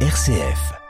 [0.00, 0.85] RCF.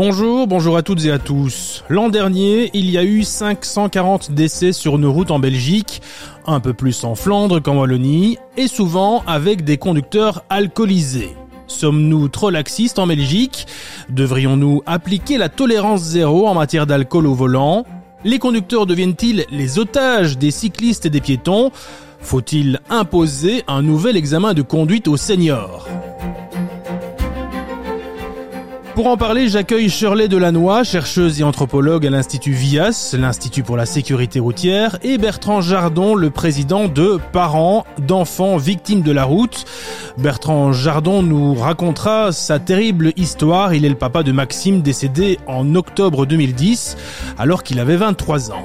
[0.00, 1.82] Bonjour, bonjour à toutes et à tous.
[1.88, 6.02] L'an dernier, il y a eu 540 décès sur nos routes en Belgique,
[6.46, 11.34] un peu plus en Flandre qu'en Wallonie, et souvent avec des conducteurs alcoolisés.
[11.66, 13.66] Sommes-nous trop laxistes en Belgique?
[14.08, 17.84] Devrions-nous appliquer la tolérance zéro en matière d'alcool au volant?
[18.22, 21.72] Les conducteurs deviennent-ils les otages des cyclistes et des piétons?
[22.20, 25.88] Faut-il imposer un nouvel examen de conduite aux seniors?
[28.98, 33.86] Pour en parler, j'accueille Shirley Delannoy, chercheuse et anthropologue à l'Institut VIAS, l'Institut pour la
[33.86, 39.66] sécurité routière, et Bertrand Jardon, le président de Parents d'enfants victimes de la route.
[40.16, 43.72] Bertrand Jardon nous racontera sa terrible histoire.
[43.72, 46.96] Il est le papa de Maxime décédé en octobre 2010
[47.38, 48.64] alors qu'il avait 23 ans.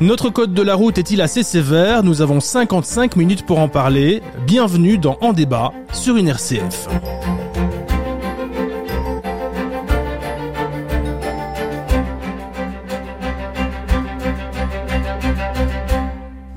[0.00, 2.02] Notre code de la route est-il assez sévère?
[2.02, 4.22] Nous avons 55 minutes pour en parler.
[4.46, 6.88] Bienvenue dans En débat sur une RCF.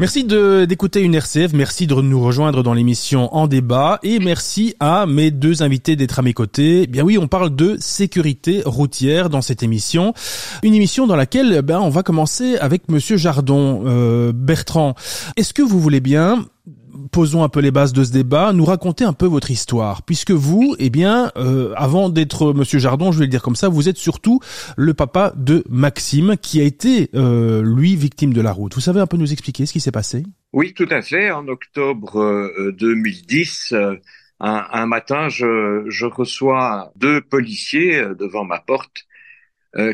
[0.01, 5.05] Merci d'écouter une RCF, merci de nous rejoindre dans l'émission En débat et merci à
[5.05, 6.81] mes deux invités d'être à mes côtés.
[6.81, 10.15] Eh bien oui, on parle de sécurité routière dans cette émission,
[10.63, 14.95] une émission dans laquelle ben on va commencer avec Monsieur Jardon, euh, Bertrand.
[15.37, 16.47] Est-ce que vous voulez bien
[17.11, 20.31] posons un peu les bases de ce débat, nous raconter un peu votre histoire, puisque
[20.31, 23.89] vous, eh bien, euh, avant d'être Monsieur Jardon, je vais le dire comme ça, vous
[23.89, 24.39] êtes surtout
[24.77, 28.73] le papa de Maxime, qui a été euh, lui victime de la route.
[28.73, 30.23] Vous savez un peu nous expliquer ce qui s'est passé?
[30.53, 31.31] Oui, tout à fait.
[31.31, 33.73] En octobre 2010.
[33.73, 33.95] Euh,
[34.39, 39.05] un, un, matin, je, je, reçois deux policiers devant ma porte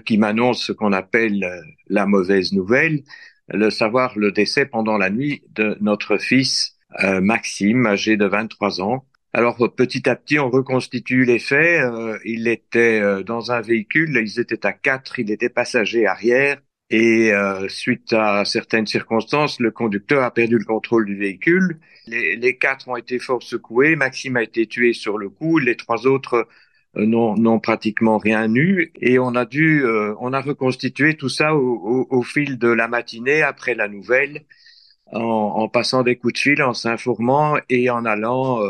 [0.05, 1.45] qui m'annoncent ce qu'on appelle
[1.89, 3.03] la mauvaise nouvelle,
[3.49, 8.81] le savoir le décès pendant la nuit de notre fils euh, Maxime, âgé de 23
[8.81, 9.05] ans.
[9.33, 11.83] Alors petit à petit, on reconstitue les faits.
[11.83, 16.57] Euh, il était euh, dans un véhicule, ils étaient à quatre, il était passager arrière.
[16.89, 17.33] Et
[17.67, 21.81] suite à certaines circonstances, le conducteur a perdu le contrôle du véhicule.
[22.07, 23.97] Les, quatre ont été fort secoués.
[23.97, 25.57] Maxime a été tué sur le coup.
[25.57, 26.47] Les trois autres
[26.95, 28.93] n'ont pratiquement rien eu.
[29.01, 29.83] Et on a dû,
[30.21, 34.45] on a reconstitué tout ça au, au, au, fil de la matinée après la nouvelle
[35.13, 38.61] en, passant des coups de fil, en s'informant et en allant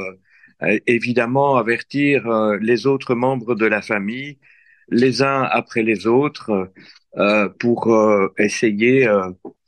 [0.64, 4.40] euh, évidemment avertir euh, les autres membres de la famille,
[4.90, 6.72] les uns après les autres,
[7.18, 7.96] euh, pour
[8.38, 9.08] essayer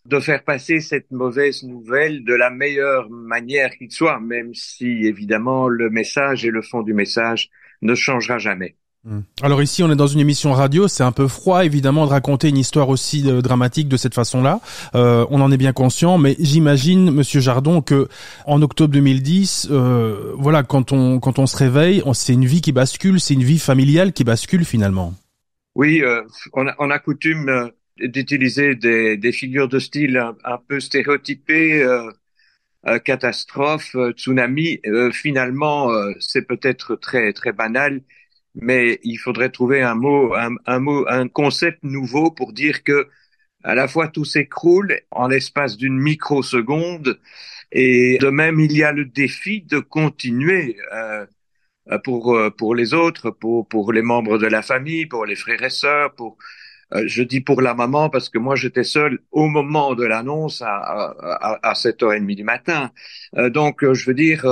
[0.06, 5.68] de faire passer cette mauvaise nouvelle de la meilleure manière qu'il soit, même si évidemment
[5.68, 7.50] le message et le fond du message
[7.82, 8.76] ne changera jamais.
[9.06, 9.22] Hmm.
[9.42, 12.50] Alors ici, on est dans une émission radio, c'est un peu froid évidemment de raconter
[12.50, 14.60] une histoire aussi euh, dramatique de cette façon-là.
[14.94, 18.10] Euh, on en est bien conscient, mais j'imagine, Monsieur Jardon, que
[18.46, 22.74] en octobre 2010, euh, voilà, quand on quand on se réveille, c'est une vie qui
[22.74, 25.14] bascule, c'est une vie familiale qui bascule finalement.
[25.76, 26.22] Oui, euh,
[26.52, 27.70] on, a, on a coutume euh,
[28.06, 31.86] d'utiliser des, des, figures de style un, un peu stéréotypées.
[33.06, 35.90] catastrophe, tsunami, finalement,
[36.20, 38.02] c'est peut-être très très banal
[38.56, 43.08] mais il faudrait trouver un mot, un, mot, un concept nouveau pour dire que
[43.64, 47.20] à la fois tout s'écroule en l'espace d'une microseconde
[47.72, 51.26] et de même il y a le défi de continuer euh,
[52.04, 55.70] pour pour les autres, pour pour les membres de la famille, pour les frères et
[55.70, 56.69] sœurs, pour euh,
[57.06, 60.76] je dis pour la maman parce que moi j'étais seul au moment de l'annonce à,
[60.78, 62.92] à, à 7h30 du matin.
[63.38, 64.46] Euh, donc euh, je veux dire,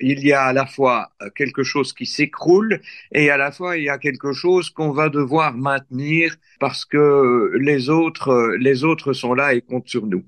[0.00, 2.80] il y a à la fois quelque chose qui s'écroule
[3.12, 7.52] et à la fois il y a quelque chose qu'on va devoir maintenir parce que
[7.58, 10.24] les autres, les autres sont là et comptent sur nous.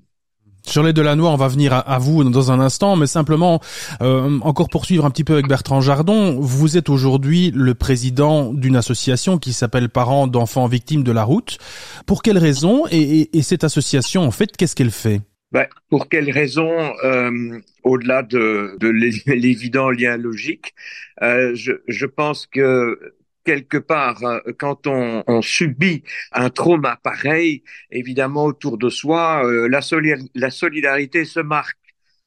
[0.63, 3.59] Sur les Delannoy, on va venir à, vous dans un instant, mais simplement
[4.01, 6.39] euh, encore poursuivre un petit peu avec Bertrand Jardon.
[6.39, 11.57] Vous êtes aujourd'hui le président d'une association qui s'appelle Parents d'enfants victimes de la route.
[12.05, 15.21] Pour quelles raisons et, et, cette association, en fait, qu'est-ce qu'elle fait?
[15.51, 18.87] Ben, Pour quelles raisons euh, Au-delà de, de
[19.33, 20.73] l'évident lien logique,
[21.21, 22.97] euh, je pense que
[23.43, 30.51] quelque part, euh, quand on, subit un trauma pareil, évidemment autour de soi, euh, la
[30.51, 31.80] solidarité se marque.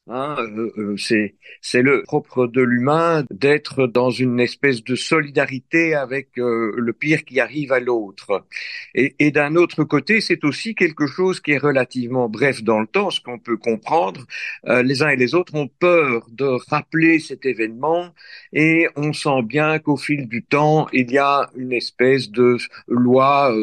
[0.07, 0.95] Hein, euh, euh,
[1.61, 7.25] c'est le propre de l'humain d'être dans une espèce de solidarité avec euh, le pire
[7.25, 8.45] qui arrive à l'autre.
[8.93, 13.09] Et d'un autre côté, c'est aussi quelque chose qui est relativement bref dans le temps,
[13.09, 14.25] ce qu'on peut comprendre.
[14.63, 18.13] les uns et les autres ont peur de rappeler cet événement
[18.53, 22.57] et on sent bien qu'au fil du temps, il y a une espèce de
[22.87, 23.53] loi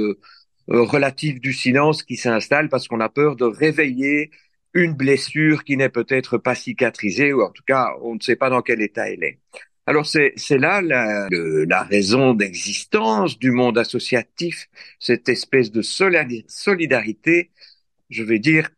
[0.68, 4.30] relative du silence qui s'installe parce qu'on a peur de réveiller
[4.74, 8.50] une blessure qui n'est peut-être pas cicatrisée, ou en tout cas, on ne sait pas
[8.50, 9.38] dans quel état elle est.
[9.86, 14.68] Alors c'est là la, la raison d'existence du monde associatif,
[15.00, 17.50] cette espèce de solidarité,
[18.10, 18.70] je vais dire,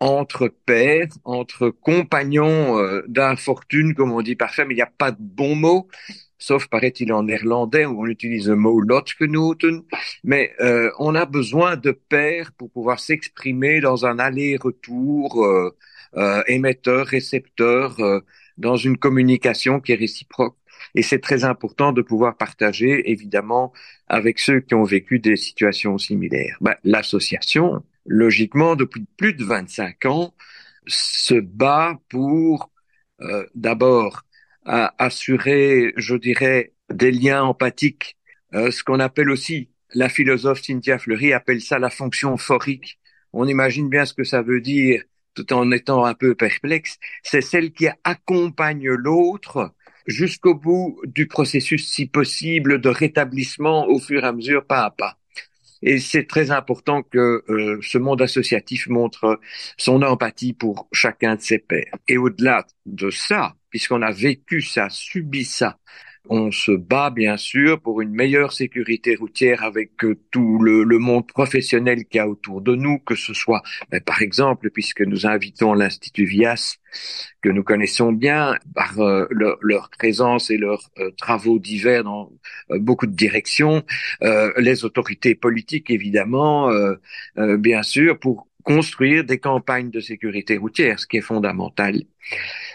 [0.00, 5.10] entre pères, entre compagnons euh, d'infortune, comme on dit parfois, mais il n'y a pas
[5.10, 5.88] de bon mot
[6.38, 9.82] sauf paraît-il en néerlandais où on utilise le mot Lotgenoten,
[10.24, 15.76] mais euh, on a besoin de pairs pour pouvoir s'exprimer dans un aller-retour euh,
[16.16, 17.96] euh, émetteur-récepteur
[18.58, 20.56] dans une communication qui est réciproque.
[20.94, 23.72] Et c'est très important de pouvoir partager, évidemment,
[24.08, 26.56] avec ceux qui ont vécu des situations similaires.
[26.60, 30.34] Ben, L'association, logiquement, depuis plus de 25 ans,
[30.86, 32.70] se bat pour
[33.54, 34.22] d'abord
[34.66, 38.16] à assurer, je dirais, des liens empathiques,
[38.54, 42.98] euh, ce qu'on appelle aussi, la philosophe Cynthia Fleury appelle ça la fonction phorique.
[43.32, 45.02] On imagine bien ce que ça veut dire
[45.34, 46.98] tout en étant un peu perplexe.
[47.22, 49.72] C'est celle qui accompagne l'autre
[50.06, 54.90] jusqu'au bout du processus, si possible, de rétablissement au fur et à mesure, pas à
[54.90, 55.18] pas.
[55.82, 59.38] Et c'est très important que euh, ce monde associatif montre
[59.76, 61.94] son empathie pour chacun de ses pairs.
[62.08, 65.76] Et au-delà de ça, puisqu'on a vécu ça, subi ça.
[66.30, 71.26] On se bat bien sûr pour une meilleure sécurité routière avec euh, tout le, monde
[71.26, 75.26] professionnel qu'il y a autour de nous, que ce soit, ben, par exemple, puisque nous
[75.26, 76.78] invitons l'Institut Vias,
[77.42, 82.32] que nous connaissons bien par euh, leur, présence et leurs euh, travaux divers dans
[82.70, 83.84] beaucoup de directions,
[84.56, 86.70] les autorités politiques évidemment,
[87.36, 92.02] bien sûr, pour construire des campagnes de sécurité routière, ce qui est fondamental,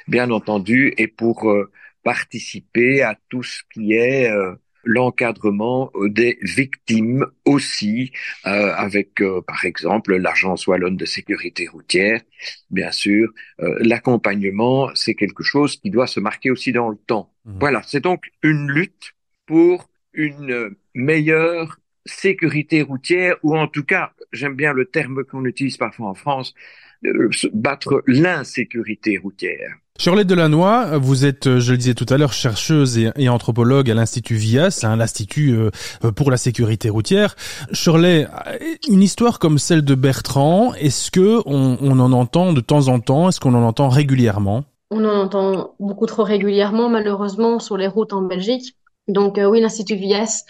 [0.08, 1.70] bien entendu, et pour euh,
[2.04, 4.56] participer à tout ce qui est euh,
[4.86, 12.22] l'encadrement euh, des victimes aussi, avec par exemple l'agence wallonne de sécurité routière.
[12.70, 13.30] Bien sûr,
[13.60, 17.34] l'accompagnement, c'est quelque chose qui doit se marquer aussi dans le temps.
[17.46, 17.60] Mmh.
[17.60, 19.12] Voilà, c'est donc une lutte
[19.46, 25.78] pour une meilleure sécurité routière, ou en tout cas, j'aime bien le terme qu'on utilise
[25.78, 26.54] parfois en France,
[27.06, 29.76] euh, battre l'insécurité routière.
[30.00, 33.94] Shirley Delannoy, vous êtes, euh, je le disais tout à l'heure, chercheuse et, anthropologue à
[33.94, 35.70] l'Institut VIAS, hein, l'Institut euh,
[36.12, 37.36] pour la sécurité routière.
[37.72, 38.28] Shirley,
[38.88, 43.00] une histoire comme celle de Bertrand, est-ce que on, on en entend de temps en
[43.00, 43.30] temps?
[43.30, 44.64] Est-ce qu'on en entend régulièrement?
[44.92, 48.76] On en entend beaucoup trop régulièrement, malheureusement, sur les routes en Belgique.
[49.08, 50.44] Donc euh, oui, l'Institut Vies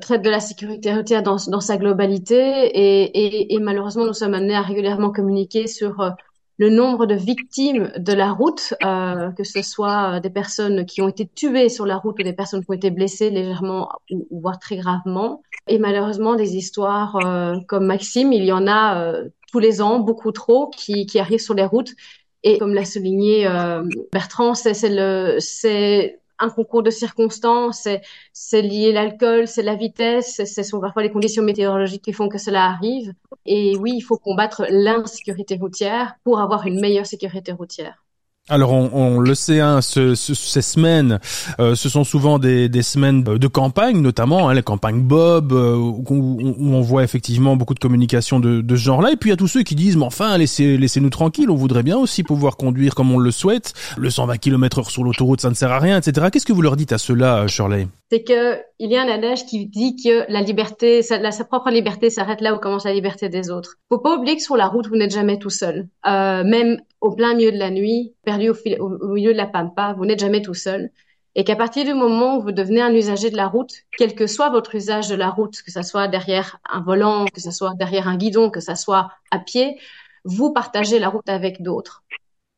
[0.00, 4.34] traite de la sécurité routière dans, dans sa globalité et, et, et, malheureusement, nous sommes
[4.34, 6.10] amenés à régulièrement communiquer sur euh,
[6.58, 11.08] le nombre de victimes de la route, euh, que ce soit des personnes qui ont
[11.08, 14.58] été tuées sur la route ou des personnes qui ont été blessées légèrement ou, voire
[14.58, 15.42] très gravement.
[15.66, 19.14] Et malheureusement, des histoires euh, comme Maxime, il y en a
[19.52, 21.92] tous les ans, beaucoup trop, qui, qui arrivent sur les routes.
[22.42, 23.46] Et comme l'a souligné
[24.12, 27.88] Bertrand, c'est le, c'est un concours de circonstances,
[28.32, 32.38] c'est lié l'alcool, c'est la vitesse, ce sont parfois les conditions météorologiques qui font que
[32.38, 33.12] cela arrive.
[33.46, 38.05] Et oui, il faut combattre l'insécurité routière pour avoir une meilleure sécurité routière.
[38.48, 41.18] Alors on, on, le sait, hein, ce, ces semaines,
[41.58, 45.74] euh, ce sont souvent des, des, semaines de campagne, notamment hein, les campagnes Bob, euh,
[45.74, 49.10] où, où, on voit effectivement beaucoup de communication de, de ce genre-là.
[49.10, 51.56] Et puis il y a tous ceux qui disent, mais enfin, laissez, laissez-nous tranquilles, on
[51.56, 53.72] voudrait bien aussi pouvoir conduire comme on le souhaite.
[53.96, 56.28] Le 120 km heure sur l'autoroute, ça ne sert à rien, etc.
[56.32, 57.88] Qu'est-ce que vous leur dites à ceux-là, Shirley?
[58.12, 61.70] C'est que il y a un adage qui dit que la liberté, sa, sa propre
[61.70, 63.76] liberté s'arrête là où commence la liberté des autres.
[63.88, 65.88] Faut pas oublier que sur la route, vous n'êtes jamais tout seul.
[66.06, 70.04] Euh, même au plein milieu de la nuit, perdu au, milieu de la pampa, vous
[70.06, 70.90] n'êtes jamais tout seul.
[71.34, 74.26] Et qu'à partir du moment où vous devenez un usager de la route, quel que
[74.26, 77.74] soit votre usage de la route, que ce soit derrière un volant, que ce soit
[77.74, 79.78] derrière un guidon, que ce soit à pied,
[80.24, 82.02] vous partagez la route avec d'autres.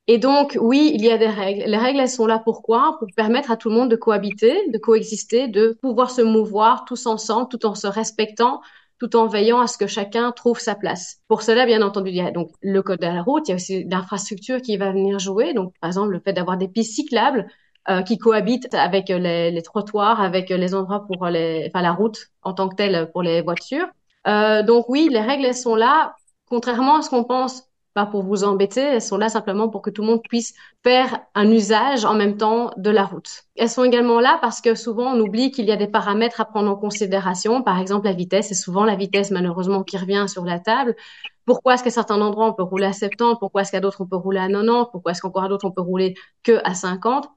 [0.07, 1.64] Et donc, oui, il y a des règles.
[1.66, 2.97] Les règles, elles sont là pourquoi?
[2.99, 7.04] Pour permettre à tout le monde de cohabiter, de coexister, de pouvoir se mouvoir tous
[7.07, 8.62] ensemble, tout en se respectant,
[8.99, 11.19] tout en veillant à ce que chacun trouve sa place.
[11.28, 13.52] Pour cela, bien entendu, il y a donc le code de la route, il y
[13.52, 15.55] a aussi l'infrastructure qui va venir jouer.
[15.55, 17.47] Donc, par exemple, le fait d'avoir des pistes cyclables
[17.88, 22.26] euh, qui cohabitent avec les, les, trottoirs, avec les endroits pour les, enfin, la route
[22.43, 23.87] en tant que telle pour les voitures.
[24.26, 26.14] Euh, donc oui, les règles elles sont là.
[26.47, 27.67] Contrairement à ce qu'on pense
[28.07, 31.50] pour vous embêter, elles sont là simplement pour que tout le monde puisse faire un
[31.50, 33.45] usage en même temps de la route.
[33.57, 36.45] Elles sont également là parce que souvent on oublie qu'il y a des paramètres à
[36.45, 40.45] prendre en considération, par exemple la vitesse, et souvent la vitesse malheureusement qui revient sur
[40.45, 40.97] la table.
[41.45, 44.07] Pourquoi est-ce qu'à certains endroits on peut rouler à 70, pourquoi est-ce qu'à d'autres on
[44.07, 47.28] peut rouler à 90, pourquoi est-ce qu'encore à d'autres on peut rouler que à 50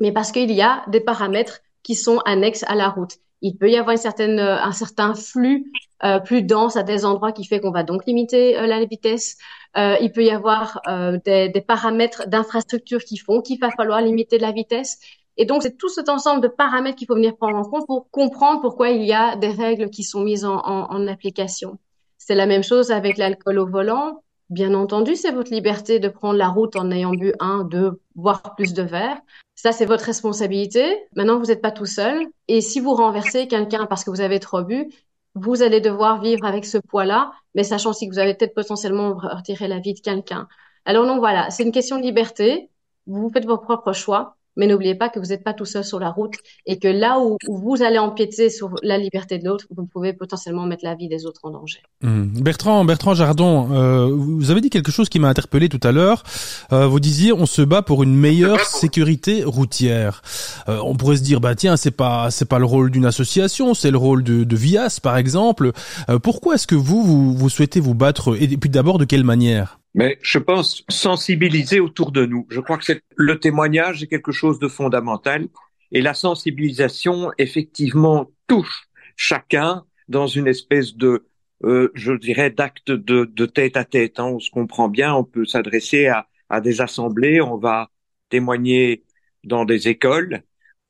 [0.00, 3.18] Mais parce qu'il y a des paramètres qui sont annexes à la route.
[3.40, 5.70] Il peut y avoir une certaine, euh, un certain flux
[6.04, 9.36] euh, plus dense à des endroits qui fait qu'on va donc limiter euh, la vitesse.
[9.76, 14.00] Euh, il peut y avoir euh, des, des, paramètres d'infrastructure qui font qu'il va falloir
[14.00, 14.98] limiter la vitesse.
[15.36, 18.10] Et donc, c'est tout cet ensemble de paramètres qu'il faut venir prendre en compte pour
[18.10, 21.78] comprendre pourquoi il y a des règles qui sont mises en, en, en application.
[22.16, 24.22] C'est la même chose avec l'alcool au volant.
[24.50, 28.54] Bien entendu, c'est votre liberté de prendre la route en ayant bu un, deux, voire
[28.56, 29.20] plus de verres.
[29.58, 31.04] Ça, c'est votre responsabilité.
[31.16, 32.28] Maintenant, vous n'êtes pas tout seul.
[32.46, 34.88] Et si vous renversez quelqu'un parce que vous avez trop bu,
[35.34, 39.14] vous allez devoir vivre avec ce poids-là, mais sachant aussi que vous allez peut-être potentiellement
[39.16, 40.46] retirer la vie de quelqu'un.
[40.84, 42.70] Alors non, voilà, c'est une question de liberté.
[43.08, 45.98] Vous faites vos propres choix mais n'oubliez pas que vous n'êtes pas tout seul sur
[45.98, 46.34] la route
[46.66, 50.66] et que là où, vous allez empiéter sur la liberté de l'autre, vous pouvez potentiellement
[50.66, 51.80] mettre la vie des autres en danger.
[52.02, 52.40] Mmh.
[52.42, 56.24] Bertrand, Bertrand Jardon, euh, vous avez dit quelque chose qui m'a interpellé tout à l'heure.
[56.72, 60.22] Euh, vous disiez on se bat pour une meilleure sécurité routière.
[60.68, 63.74] Euh, on pourrait se dire bah tiens c'est pas c'est pas le rôle d'une association,
[63.74, 65.72] c'est le rôle de, de Vias par exemple.
[66.10, 68.36] Euh, pourquoi est-ce que vous, vous vous souhaitez vous battre?
[68.40, 69.78] Et puis d'abord de quelle manière?
[69.98, 72.46] Mais je pense sensibiliser autour de nous.
[72.50, 75.48] Je crois que le témoignage est quelque chose de fondamental
[75.90, 78.84] et la sensibilisation effectivement touche
[79.16, 81.26] chacun dans une espèce de
[81.64, 84.20] euh, je dirais d'acte de, de, tête à tête.
[84.20, 84.26] Hein.
[84.26, 87.90] On se comprend bien, on peut s'adresser à, à, des assemblées, on va
[88.28, 89.02] témoigner
[89.42, 90.42] dans des écoles,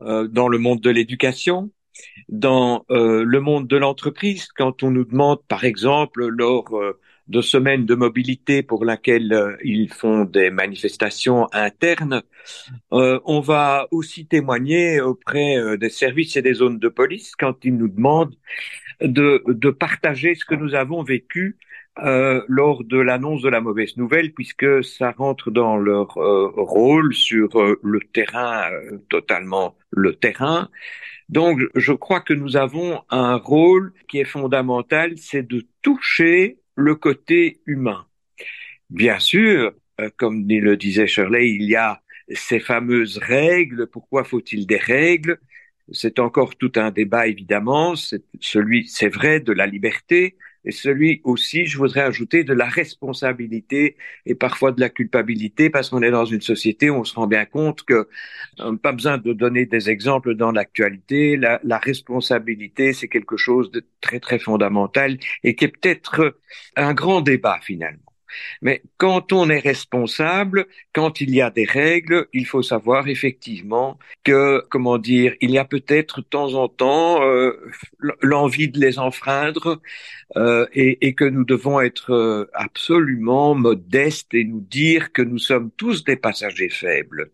[0.02, 1.70] euh, dans le monde de l'éducation,
[2.28, 4.48] dans euh, le monde de l'entreprise.
[4.54, 9.56] Quand on nous demande, par exemple, lors euh, de semaines de mobilité pour laquelle euh,
[9.62, 12.22] ils font des manifestations internes.
[12.92, 17.64] Euh, on va aussi témoigner auprès euh, des services et des zones de police quand
[17.64, 18.34] ils nous demandent
[19.02, 21.56] de, de partager ce que nous avons vécu
[21.98, 27.48] euh, lors de l'annonce de la mauvaise nouvelle, puisque ça rentre dans leur rôle sur
[27.82, 28.70] le terrain,
[29.08, 30.68] totalement le terrain.
[31.28, 36.94] Donc, je crois que nous avons un rôle qui est fondamental, c'est de toucher le
[36.94, 38.06] côté humain.
[38.88, 42.00] Bien sûr, euh, comme le disait Shirley, il y a
[42.32, 43.88] ces fameuses règles.
[43.88, 45.38] Pourquoi faut-il des règles?
[45.90, 47.96] C'est encore tout un débat, évidemment.
[47.96, 52.66] C'est celui, c'est vrai, de la liberté, et celui aussi, je voudrais ajouter, de la
[52.66, 53.96] responsabilité
[54.26, 57.26] et parfois de la culpabilité, parce qu'on est dans une société où on se rend
[57.26, 58.08] bien compte que
[58.60, 61.36] euh, pas besoin de donner des exemples dans l'actualité.
[61.36, 66.36] La, la, responsabilité, c'est quelque chose de très très fondamental et qui est peut-être
[66.76, 68.07] un grand débat finalement.
[68.62, 73.98] Mais quand on est responsable, quand il y a des règles, il faut savoir effectivement
[74.24, 77.52] que, comment dire, il y a peut-être de temps en temps euh,
[78.22, 79.80] l'envie de les enfreindre
[80.36, 85.38] euh, et, et, que nous devons être euh, absolument modestes et nous dire que nous
[85.38, 87.32] sommes tous des passagers faibles.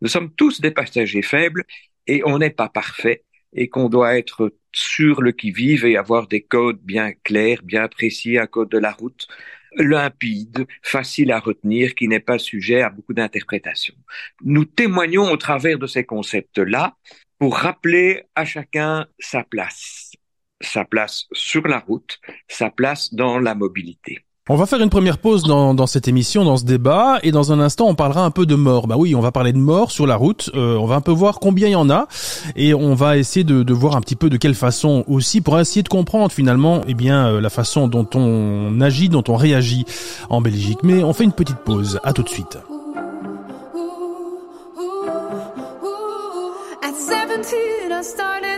[0.00, 1.64] Nous sommes tous des passagers faibles
[2.06, 6.42] et on n'est pas parfait et qu'on doit être sur le qui-vive et avoir des
[6.42, 9.28] codes bien clairs, bien précis, un code de la route
[9.76, 13.94] limpide, facile à retenir, qui n'est pas sujet à beaucoup d'interprétations.
[14.42, 16.96] Nous témoignons au travers de ces concepts-là
[17.38, 20.12] pour rappeler à chacun sa place,
[20.60, 24.24] sa place sur la route, sa place dans la mobilité.
[24.50, 27.60] On va faire une première pause dans, cette émission, dans ce débat, et dans un
[27.60, 28.86] instant, on parlera un peu de mort.
[28.86, 30.50] Bah oui, on va parler de mort sur la route.
[30.54, 32.08] Euh, on va un peu voir combien il y en a,
[32.54, 35.58] et on va essayer de, de, voir un petit peu de quelle façon aussi, pour
[35.58, 39.86] essayer de comprendre finalement, eh bien, euh, la façon dont on agit, dont on réagit
[40.28, 40.80] en Belgique.
[40.82, 41.98] Mais on fait une petite pause.
[42.04, 42.58] À tout de suite.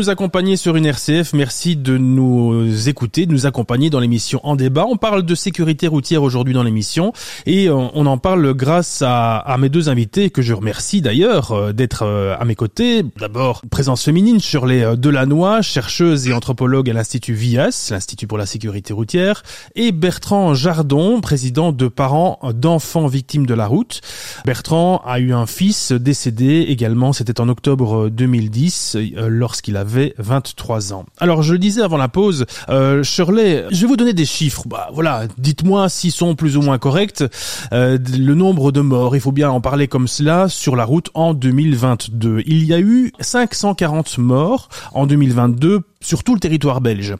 [0.00, 4.56] Nous accompagner sur une RCF, merci de nous écouter, de nous accompagner dans l'émission En
[4.56, 4.86] débat.
[4.88, 7.12] On parle de sécurité routière aujourd'hui dans l'émission
[7.46, 11.72] et euh, on en parle grâce à, mes deux invités que je remercie d'ailleurs euh,
[11.72, 13.02] d'être euh, à mes côtés.
[13.18, 18.92] D'abord, présence féminine, Shirley Delannoy, chercheuse et anthropologue à l'Institut VIAS, l'Institut pour la sécurité
[18.92, 19.42] routière,
[19.74, 24.00] et Bertrand Jardon, président de parents d'enfants victimes de la route.
[24.44, 31.04] Bertrand a eu un fils décédé également, c'était en octobre 2010, lorsqu'il avait 23 ans.
[31.18, 34.64] Alors je le disais avant la pause, euh, Shirley, je vais vous donner des chiffres.
[34.66, 37.24] Bah voilà, dites-moi s'ils sont plus ou moins corrects.
[37.72, 41.10] Euh, le nombre de morts, il faut bien en parler comme cela sur la route
[41.14, 42.42] en 2022.
[42.46, 47.14] Il y a eu 540 morts en 2022 sur tout le territoire belge.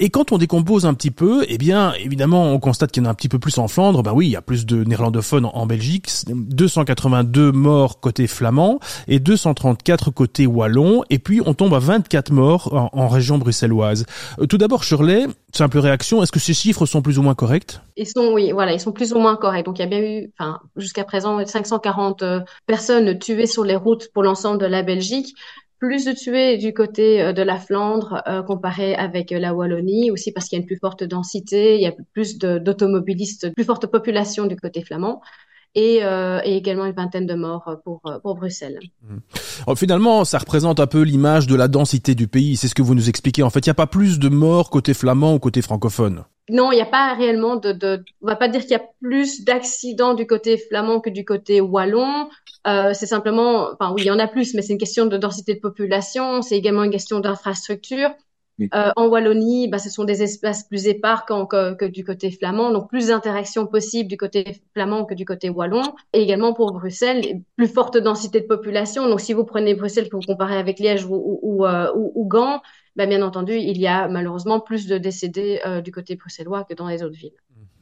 [0.00, 3.08] Et quand on décompose un petit peu, eh bien, évidemment, on constate qu'il y en
[3.08, 4.02] a un petit peu plus en Flandre.
[4.02, 6.08] Ben oui, il y a plus de néerlandophones en Belgique.
[6.26, 11.04] 282 morts côté flamand et 234 côté wallon.
[11.10, 14.04] Et puis, on tombe à 24 morts en, région bruxelloise.
[14.40, 17.78] Euh, tout d'abord, Shirley, simple réaction, est-ce que ces chiffres sont plus ou moins corrects?
[17.96, 19.66] Ils sont, oui, voilà, ils sont plus ou moins corrects.
[19.66, 23.76] Donc, il y a bien eu, enfin, jusqu'à présent, 540 euh, personnes tuées sur les
[23.76, 25.34] routes pour l'ensemble de la Belgique
[25.86, 30.10] plus de tués du côté euh, de la Flandre euh, comparé avec euh, la Wallonie,
[30.10, 33.64] aussi parce qu'il y a une plus forte densité, il y a plus d'automobilistes, plus
[33.64, 35.20] forte population du côté flamand.
[35.76, 38.78] Et, et, également une vingtaine de morts pour, pour Bruxelles.
[39.02, 39.74] Mmh.
[39.74, 42.56] finalement, ça représente un peu l'image de la densité du pays.
[42.56, 43.42] C'est ce que vous nous expliquez.
[43.42, 46.22] En fait, il n'y a pas plus de morts côté flamand ou côté francophone.
[46.48, 48.84] Non, il n'y a pas réellement de, de, on va pas dire qu'il y a
[49.00, 52.28] plus d'accidents du côté flamand que du côté wallon.
[52.66, 55.16] Euh, c'est simplement, enfin oui, il y en a plus, mais c'est une question de
[55.16, 56.42] densité de population.
[56.42, 58.10] C'est également une question d'infrastructure.
[58.72, 62.70] Euh, en Wallonie, bah, ce sont des espaces plus épars que, que, du côté flamand,
[62.70, 65.82] donc plus d'interactions possibles du côté flamand que du côté wallon.
[66.12, 69.08] Et également pour Bruxelles, plus forte densité de population.
[69.08, 72.26] Donc si vous prenez Bruxelles que vous comparez avec Liège ou, ou, ou, euh, ou
[72.28, 72.62] Gand,
[72.96, 76.74] bah, bien entendu, il y a malheureusement plus de décédés euh, du côté bruxellois que
[76.74, 77.32] dans les autres villes.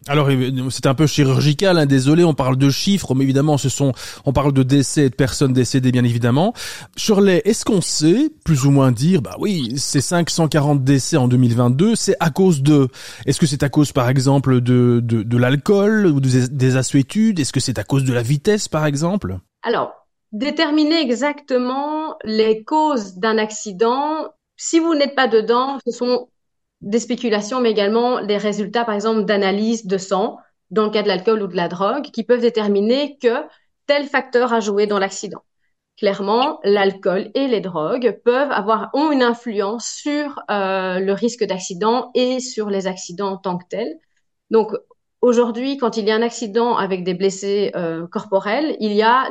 [0.08, 0.28] Alors
[0.70, 3.92] c'est un peu chirurgical, hein, désolé, on parle de chiffres, mais évidemment ce sont,
[4.24, 6.54] on parle de décès et de personnes décédées bien évidemment.
[6.96, 11.94] Shirley, est-ce qu'on sait plus ou moins dire, bah oui, ces 540 décès en 2022,
[11.94, 12.88] c'est à cause de,
[13.26, 17.38] est-ce que c'est à cause par exemple de de, de l'alcool ou des, des assuétudes,
[17.38, 19.38] est-ce que c'est à cause de la vitesse par exemple?
[19.62, 19.92] Alors
[20.32, 26.28] déterminer exactement les causes d'un accident, si vous n'êtes pas dedans, ce sont
[26.82, 30.38] des spéculations, mais également les résultats, par exemple, d'analyse de sang,
[30.70, 33.44] dans le cas de l'alcool ou de la drogue, qui peuvent déterminer que
[33.86, 35.42] tel facteur a joué dans l'accident.
[35.98, 42.10] Clairement, l'alcool et les drogues peuvent avoir ont une influence sur euh, le risque d'accident
[42.14, 43.98] et sur les accidents en tant que tels.
[44.50, 44.72] Donc
[45.20, 49.28] aujourd'hui, quand il y a un accident avec des blessés euh, corporels, il y a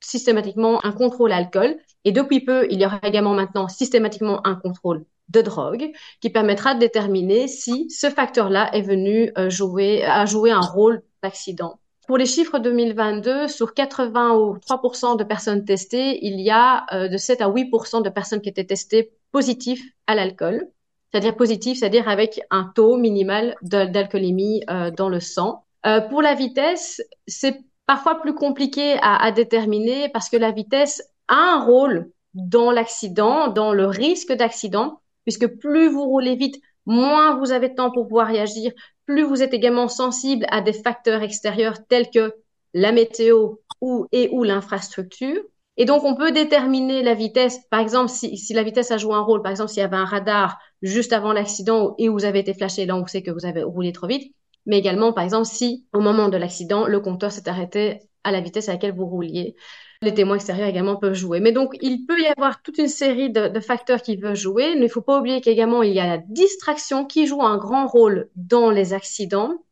[0.00, 5.04] systématiquement un contrôle alcool et depuis peu, il y aura également maintenant systématiquement un contrôle
[5.28, 10.50] de drogue qui permettra de déterminer si ce facteur-là est venu euh, jouer, a joué
[10.50, 11.78] un rôle d'accident.
[12.06, 17.42] Pour les chiffres 2022, sur 83% de personnes testées, il y a euh, de 7
[17.42, 20.68] à 8% de personnes qui étaient testées positives à l'alcool.
[21.10, 25.64] C'est-à-dire positif, c'est-à-dire avec un taux minimal d'alcoolémie euh, dans le sang.
[26.10, 31.36] pour la vitesse, c'est parfois plus compliqué à, à déterminer parce que la vitesse a
[31.36, 37.52] un rôle dans l'accident, dans le risque d'accident, puisque plus vous roulez vite, moins vous
[37.52, 38.72] avez de temps pour pouvoir réagir,
[39.04, 42.32] plus vous êtes également sensible à des facteurs extérieurs tels que
[42.72, 45.42] la météo ou et ou l'infrastructure.
[45.76, 47.58] Et donc, on peut déterminer la vitesse.
[47.70, 50.06] Par exemple, si, la vitesse a joué un rôle, par exemple, s'il y avait un
[50.06, 53.62] radar juste avant l'accident et vous avez été flashé, là, on sait que vous avez
[53.62, 54.34] roulé trop vite.
[54.64, 58.40] Mais également, par exemple, si au moment de l'accident, le compteur s'est arrêté à la
[58.40, 59.56] vitesse à laquelle vous rouliez.
[60.00, 61.40] Les témoins extérieurs également peuvent jouer.
[61.40, 64.72] Mais donc, il peut y avoir toute une série de, facteurs qui peuvent jouer.
[64.74, 67.86] Il ne faut pas oublier qu'également, il y a la distraction qui joue un grand
[67.88, 69.64] rôle dans les accidents.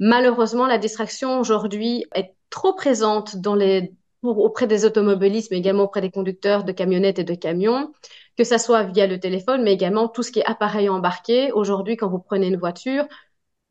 [0.00, 3.36] Malheureusement, la distraction aujourd'hui est trop présente
[4.22, 7.92] auprès des automobilistes, mais également auprès des conducteurs de camionnettes et de camions,
[8.38, 11.52] que ça soit via le téléphone, mais également tout ce qui est appareil embarqué.
[11.52, 13.04] Aujourd'hui, quand vous prenez une voiture,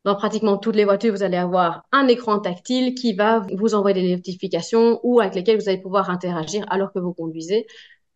[0.07, 4.01] dans pratiquement toutes les voitures, vous allez avoir un écran tactile qui va vous envoyer
[4.01, 7.67] des notifications ou avec lesquelles vous allez pouvoir interagir alors que vous conduisez.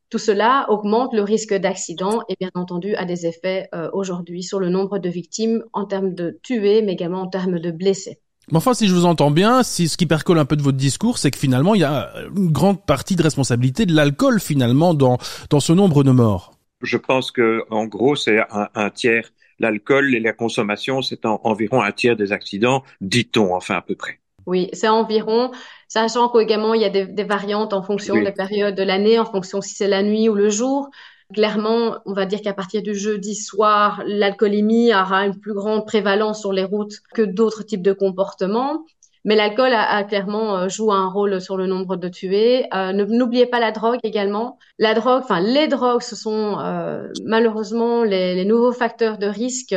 [0.10, 4.58] Tout cela augmente le risque d'accident et bien entendu a des effets euh, aujourd'hui sur
[4.62, 8.20] le nombre de victimes en termes de tués, mais également en termes de blessés.
[8.52, 10.78] Mais enfin, si je vous entends bien, si ce qui percole un peu de votre
[10.78, 14.94] discours, c'est que finalement, il y a une grande partie de responsabilité de l'alcool finalement
[14.94, 15.18] dans
[15.50, 16.54] dans ce nombre de morts.
[16.82, 19.30] Je pense que en gros, c'est un, un tiers
[19.62, 24.20] l'alcool et la consommation, c'est environ un tiers des accidents, dit-on, enfin à peu près.
[24.48, 25.52] Oui, c'est environ,
[25.88, 29.62] sachant qu'également il y a des, variantes en fonction des périodes de l'année, en fonction
[29.62, 30.90] si c'est la nuit ou le jour.
[31.34, 36.42] clairement, on va dire qu'à partir du jeudi soir, l'alcoolémie aura une plus grande prévalence
[36.42, 38.84] sur les routes que d'autres types de comportements.
[39.24, 42.66] Mais l'alcool a, clairement euh, joue un rôle sur le nombre de tués.
[42.74, 44.58] Euh, N'oubliez pas la drogue également.
[44.80, 49.76] La drogue, enfin les drogues, ce sont euh, malheureusement les, nouveaux facteurs de risque.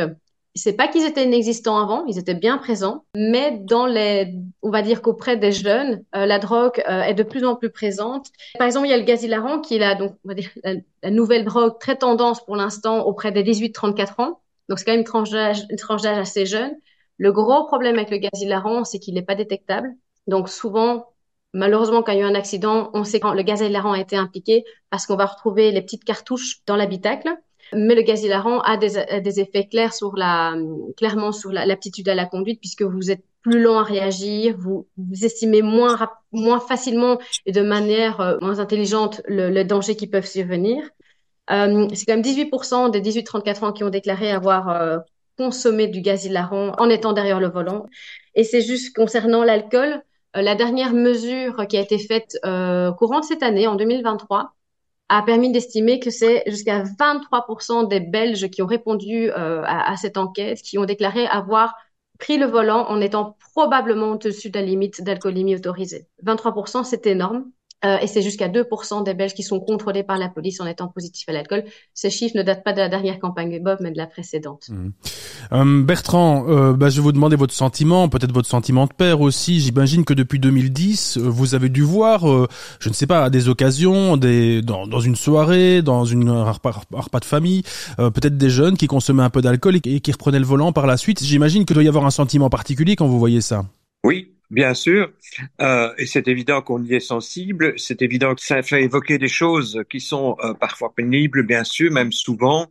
[0.57, 4.81] C'est pas qu'ils étaient inexistants avant, ils étaient bien présents, mais dans les, on va
[4.81, 8.27] dire qu'auprès des jeunes, la drogue est de plus en plus présente.
[8.57, 11.11] Par exemple, il y a le gaz qui est là, donc on va dire la,
[11.11, 14.39] nouvelle drogue très tendance pour l'instant auprès des 18-34 ans.
[14.69, 16.71] Donc c'est quand même une tranche d'âge assez jeune.
[17.17, 19.89] Le gros problème avec le gaz hilarant, c'est qu'il n'est pas détectable.
[20.27, 21.13] Donc souvent,
[21.53, 23.99] malheureusement, quand il y a eu un accident, on sait quand le gaz hilarant a
[23.99, 27.29] été impliqué parce qu'on va retrouver les petites cartouches dans l'habitacle.
[27.73, 30.55] Mais le gaz hilarant a des, effets clairs sur la,
[30.97, 35.25] clairement sur l'aptitude à la conduite puisque vous êtes plus lent à réagir, vous, vous
[35.25, 35.97] estimez moins,
[36.31, 40.83] moins facilement et de manière euh, moins intelligente le, le danger qui peuvent survenir.
[41.51, 44.97] Euh, c'est quand même 18% des 18-34 ans qui ont déclaré avoir euh,
[45.37, 47.85] consommer du gaz hilarant en étant derrière le volant.
[48.35, 50.01] Et c'est juste concernant l'alcool,
[50.35, 54.53] euh, la dernière mesure qui a été faite euh, courant cette année, en 2023,
[55.09, 59.97] a permis d'estimer que c'est jusqu'à 23% des Belges qui ont répondu euh, à, à,
[59.97, 61.75] cette enquête, qui ont déclaré avoir
[62.19, 66.07] pris le volant en étant probablement au-dessus de la limite d'alcoolémie autorisée.
[66.25, 67.51] 23%, c'est énorme.
[67.83, 70.87] Euh, et c'est jusqu'à 2% des Belges qui sont contrôlés par la police en étant
[70.87, 71.65] positifs à l'alcool.
[71.93, 74.69] Ces chiffres ne datent pas de la dernière campagne de Bob, mais de la précédente.
[74.69, 74.89] Mmh.
[75.51, 79.21] Euh, Bertrand, euh, bah, je vais vous demander votre sentiment, peut-être votre sentiment de père
[79.21, 79.59] aussi.
[79.59, 82.47] J'imagine que depuis 2010, euh, vous avez dû voir, euh,
[82.79, 86.51] je ne sais pas, à des occasions, des, dans, dans une soirée, dans une, un
[86.51, 87.63] repas, repas de famille,
[87.97, 90.87] peut-être des jeunes qui consommaient un peu d'alcool et, et qui reprenaient le volant par
[90.87, 91.23] la suite.
[91.23, 93.65] J'imagine qu'il doit y avoir un sentiment particulier quand vous voyez ça.
[94.03, 95.11] Oui, Bien sûr,
[95.61, 99.27] euh, et c'est évident qu'on y est sensible, c'est évident que ça fait évoquer des
[99.27, 102.69] choses qui sont euh, parfois pénibles, bien sûr, même souvent,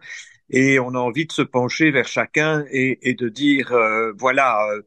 [0.50, 4.68] et on a envie de se pencher vers chacun et, et de dire, euh, voilà,
[4.72, 4.82] euh,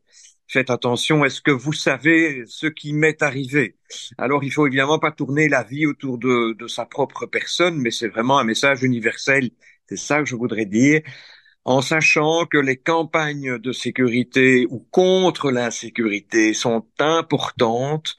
[0.48, 3.76] faites attention, est-ce que vous savez ce qui m'est arrivé?
[4.18, 7.92] Alors, il faut évidemment pas tourner la vie autour de, de sa propre personne, mais
[7.92, 9.50] c'est vraiment un message universel,
[9.90, 11.02] c'est ça que je voudrais dire
[11.68, 18.16] en sachant que les campagnes de sécurité ou contre l'insécurité sont importantes,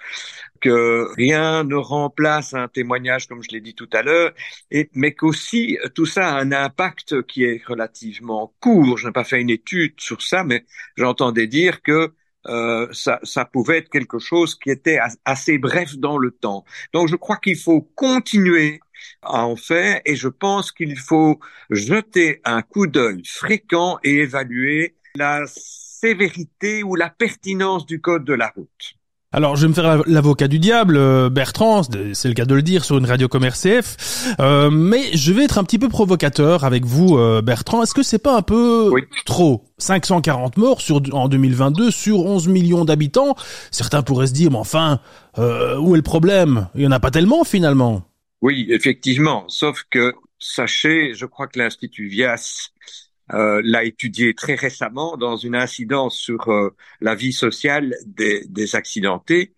[0.61, 4.32] que rien ne remplace un témoignage, comme je l'ai dit tout à l'heure,
[4.92, 8.98] mais qu'aussi tout ça a un impact qui est relativement court.
[8.98, 12.12] Je n'ai pas fait une étude sur ça, mais j'entendais dire que
[12.48, 16.64] euh, ça, pouvait être quelque chose qui était assez bref dans le temps.
[16.92, 18.80] Donc je crois qu'il faut continuer
[19.22, 21.38] à en faire et je pense qu'il faut
[21.70, 28.34] jeter un coup d'œil fréquent et évaluer la sévérité ou la pertinence du code de
[28.34, 28.94] la route.
[29.30, 31.82] Alors, je vais me faire l'avocat du diable, euh, Bertrand,
[32.14, 35.44] c'est le cas de le dire sur une radio commerce CF, euh, mais je vais
[35.44, 37.82] être un petit peu provocateur avec vous, euh, Bertrand.
[37.82, 38.90] Est-ce que c'est pas un peu
[39.26, 39.64] trop?
[39.76, 43.37] 540 morts sur, en 2022 sur 11 millions d'habitants
[43.70, 44.98] Certains pourraient se dire, mais enfin,
[45.38, 46.68] euh, où est le problème?
[46.74, 48.08] Il y en a pas tellement finalement.
[48.40, 49.48] Oui, effectivement.
[49.48, 52.70] Sauf que, sachez, je crois que l'Institut Vias
[53.33, 56.70] euh, l'a étudié très récemment dans une incidence sur euh,
[57.01, 59.55] la vie sociale des, accidentés.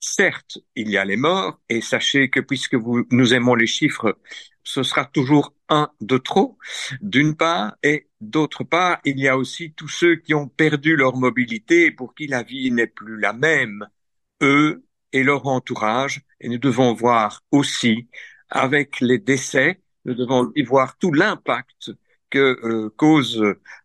[0.00, 2.76] Certes, il y a les morts, et sachez que puisque
[3.10, 4.18] nous aimons les chiffres,
[4.64, 6.58] ce sera toujours un de trop,
[7.02, 11.16] d'une part, et d'autre part, il y a aussi tous ceux qui ont perdu leur
[11.16, 13.86] mobilité et pour qui la vie n'est plus la même.
[14.42, 16.22] Eux, et leur entourage.
[16.42, 18.08] Et nous devons voir aussi,
[18.50, 21.92] avec les décès, nous devons y voir tout l'impact
[22.30, 23.40] que euh, cause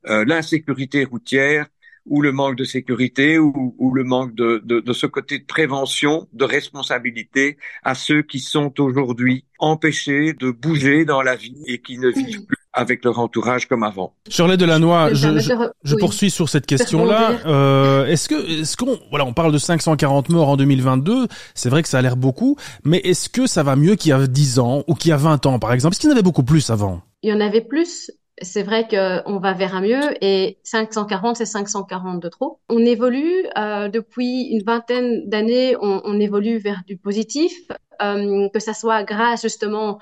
[0.08, 1.68] euh, l'insécurité routière
[2.06, 5.46] ou le manque de sécurité ou, ou le manque de, de, de, ce côté de
[5.46, 11.82] prévention, de responsabilité à ceux qui sont aujourd'hui empêchés de bouger dans la vie et
[11.82, 14.14] qui ne vivent plus avec leur entourage comme avant.
[14.30, 17.32] Shirley Delannoy, je, je, je poursuis sur cette question-là.
[17.46, 21.28] Euh, est-ce que, est-ce qu'on, voilà, on parle de 540 morts en 2022.
[21.56, 24.14] C'est vrai que ça a l'air beaucoup, mais est-ce que ça va mieux qu'il y
[24.14, 25.94] a 10 ans ou qu'il y a 20 ans, par exemple?
[25.94, 27.02] Est-ce qu'il y en avait beaucoup plus avant?
[27.24, 28.12] Il y en avait plus.
[28.40, 32.60] C'est vrai qu'on va vers un mieux et 540, c'est 540 de trop.
[32.70, 37.52] On évolue euh, depuis une vingtaine d'années, on, on, évolue vers du positif,
[38.00, 39.98] euh, que ça soit grâce justement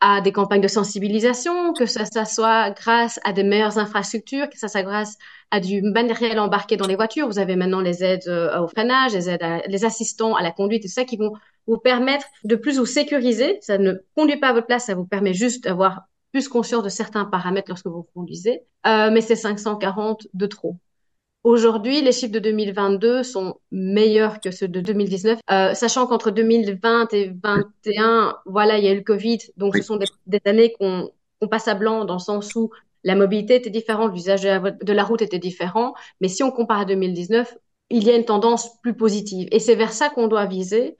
[0.00, 4.58] à des campagnes de sensibilisation, que ça, ça, soit grâce à des meilleures infrastructures, que
[4.58, 5.16] ça soit grâce
[5.50, 7.26] à du matériel embarqué dans les voitures.
[7.26, 10.50] Vous avez maintenant les aides euh, au freinage, les aides, à, les assistants à la
[10.50, 11.32] conduite, tout ça qui vont
[11.66, 13.58] vous permettre de plus vous sécuriser.
[13.62, 16.88] Ça ne conduit pas à votre place, ça vous permet juste d'avoir plus conscience de
[16.90, 18.62] certains paramètres lorsque vous conduisez.
[18.86, 20.76] Euh, mais c'est 540 de trop.
[21.46, 27.14] Aujourd'hui, les chiffres de 2022 sont meilleurs que ceux de 2019, euh, sachant qu'entre 2020
[27.14, 29.80] et 2021, voilà, il y a eu le Covid, donc oui.
[29.80, 31.08] ce sont des, des années qu'on
[31.40, 32.72] on passe à blanc dans le sens où
[33.04, 35.94] la mobilité était différente, l'usage de, la route était différent.
[36.20, 37.56] Mais si on compare à 2019,
[37.90, 39.46] il y a une tendance plus positive.
[39.52, 40.96] Et c'est vers ça qu'on doit viser.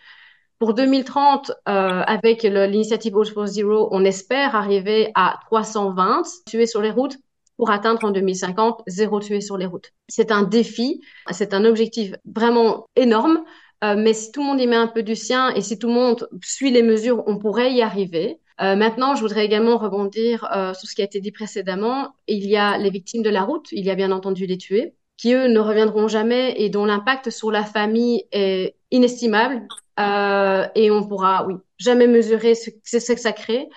[0.61, 6.83] Pour 2030, euh, avec l'initiative All for Zero, on espère arriver à 320 tués sur
[6.83, 7.17] les routes
[7.57, 9.93] pour atteindre en 2050 zéro tué sur les routes.
[10.09, 13.43] C'est un défi, c'est un objectif vraiment énorme,
[13.85, 15.89] euh, mais si tout le monde y met un peu du sien et si tout
[15.89, 18.41] le monde suit les mesures, on pourrait y arriver.
[18.63, 22.15] Euh, maintenant, je voudrais également rebondir euh, sur ce qui a été dit précédemment.
[22.27, 24.95] Il y a les victimes de la route, il y a bien entendu les tués,
[25.19, 29.67] qui eux ne reviendront jamais et dont l'impact sur la famille est inestimable.
[30.01, 33.69] Euh, et on pourra, oui, jamais mesurer ce, ce que ça crée.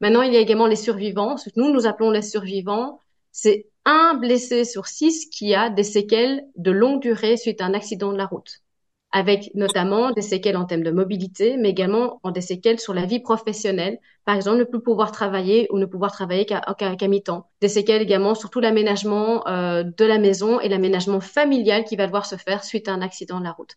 [0.00, 3.00] Maintenant, il y a également les survivants, ce que nous nous appelons les survivants.
[3.32, 7.74] C'est un blessé sur six qui a des séquelles de longue durée suite à un
[7.74, 8.62] accident de la route
[9.10, 13.06] avec notamment des séquelles en termes de mobilité, mais également en des séquelles sur la
[13.06, 13.98] vie professionnelle.
[14.24, 17.48] Par exemple, ne plus pouvoir travailler ou ne pouvoir travailler qu'à mi-temps.
[17.60, 22.06] Des séquelles également sur tout l'aménagement euh, de la maison et l'aménagement familial qui va
[22.06, 23.74] devoir se faire suite à un accident de la route.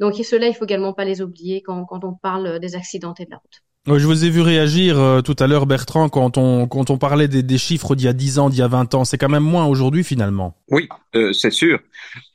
[0.00, 3.30] Donc, cela, il faut également pas les oublier quand, quand on parle des accidentés de
[3.30, 3.62] la route.
[3.86, 7.28] Je vous ai vu réagir euh, tout à l'heure, Bertrand, quand on quand on parlait
[7.28, 9.04] des, des chiffres d'il y a 10 ans, d'il y a 20 ans.
[9.04, 10.56] C'est quand même moins aujourd'hui, finalement.
[10.70, 11.78] Oui, euh, c'est sûr.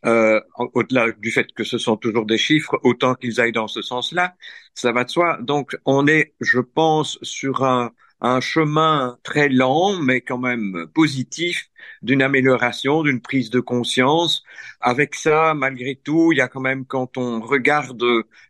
[0.06, 0.40] Euh,
[0.76, 4.36] Au-delà du fait que ce sont toujours des chiffres, autant qu'ils aillent dans ce sens-là,
[4.76, 5.40] ça va de soi.
[5.42, 11.70] Donc, on est, je pense, sur un, un chemin très lent, mais quand même positif,
[12.02, 14.44] d'une amélioration, d'une prise de conscience.
[14.82, 18.04] Avec ça, malgré tout, il y a quand même, quand on regarde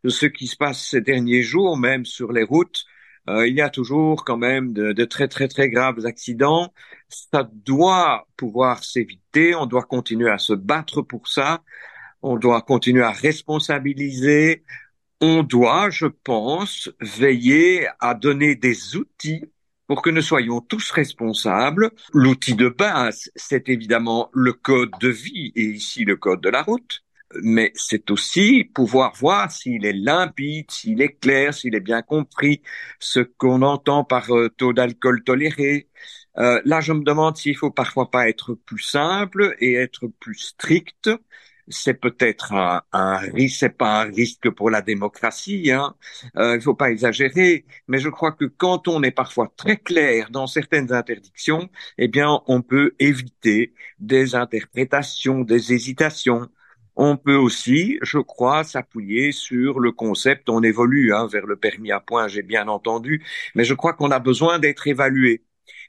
[0.08, 2.86] ce qui se passe ces derniers jours, même sur les routes,
[3.30, 6.74] euh, il y a toujours quand même de, de, très très très graves accidents.
[7.10, 9.54] Ça doit pouvoir s'éviter.
[9.56, 11.64] On doit continuer à se battre pour ça.
[12.22, 14.64] On doit continuer à responsabiliser.
[15.22, 19.44] On doit, je pense, veiller à donner des outils
[19.90, 21.90] pour que nous soyons tous responsables.
[22.14, 26.62] L'outil de base, c'est évidemment le code de vie et ici le code de la
[26.62, 27.04] route.
[27.42, 32.62] Mais c'est aussi pouvoir voir s'il est limpide, s'il est clair, s'il est bien compris,
[33.00, 35.90] ce qu'on entend par euh, taux d'alcool toléré.
[36.38, 40.36] Euh, là, je me demande s'il faut parfois pas être plus simple et être plus
[40.36, 41.10] strict
[41.70, 45.96] c'est peut-être un, risque, c'est pas un risque pour la démocratie, hein.
[46.38, 50.30] Euh, il faut pas exagérer, mais je crois que quand on est parfois très clair
[50.32, 56.50] dans certaines interdictions, eh bien, on peut éviter des interprétations, des hésitations.
[56.96, 61.92] On peut aussi, je crois, s'appuyer sur le concept, on évolue hein, vers le permis
[61.92, 63.24] à point, j'ai bien entendu,
[63.56, 65.44] mais je crois qu'on a besoin d'être évalué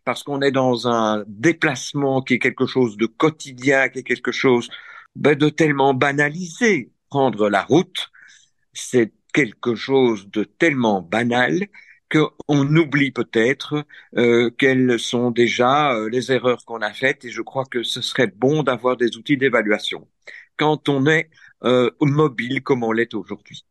[0.04, 4.32] parce qu'on est dans un déplacement qui est quelque chose de quotidien, qui est quelque
[4.32, 4.68] chose
[5.16, 6.92] ben, de tellement banaliser.
[7.08, 8.10] Prendre la route,
[8.72, 11.66] c'est quelque chose de tellement banal
[12.10, 13.84] qu'on oublie peut-être
[14.16, 18.00] euh, quelles sont déjà euh, les erreurs qu'on a faites et je crois que ce
[18.00, 20.08] serait bon d'avoir des outils d'évaluation
[20.56, 21.30] quand on est
[21.64, 23.64] euh, mobile comme on l'est aujourd'hui.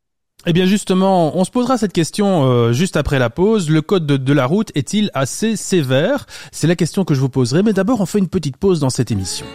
[0.46, 3.70] Eh bien justement, on se posera cette question euh, juste après la pause.
[3.70, 6.26] Le code de, de la route est-il assez sévère?
[6.54, 8.90] C'est la question que je vous poserai, mais d'abord on fait une petite pause dans
[8.90, 9.46] cette émission.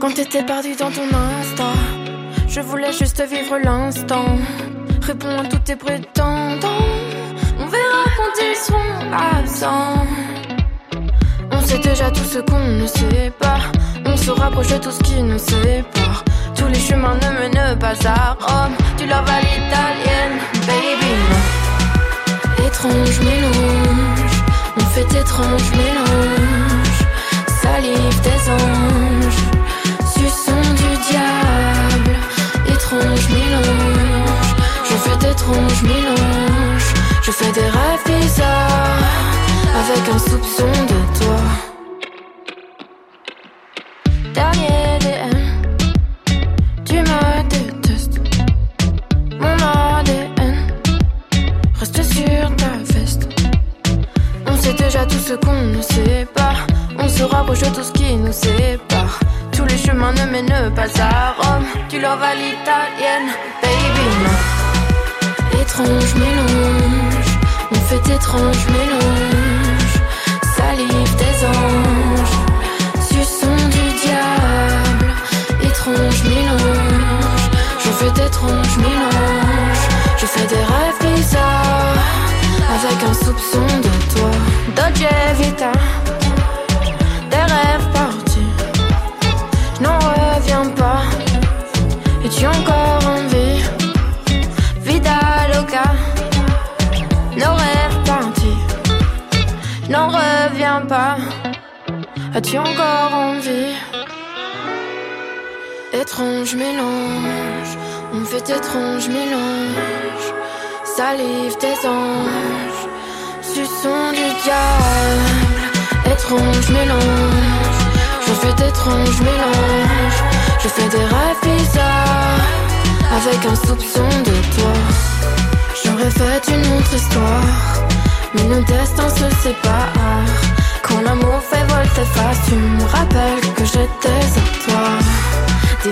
[0.00, 1.74] Quand t'étais perdu dans ton instant,
[2.48, 4.38] je voulais juste vivre l'instant.
[5.02, 6.86] Réponds à tous tes prétendants.
[7.58, 10.06] On verra quand ils seront absents.
[11.50, 13.58] On sait déjà tout ce qu'on ne sait pas.
[14.06, 16.22] On se rapproche de tout ce qui nous sépare.
[16.56, 18.74] Tous les chemins ne mènent pas à Rome.
[18.96, 21.14] Tu leur à l'italienne, baby.
[22.66, 24.42] Étrange mélange,
[24.76, 26.98] on fait étrange mélange.
[27.62, 29.27] Salive des anges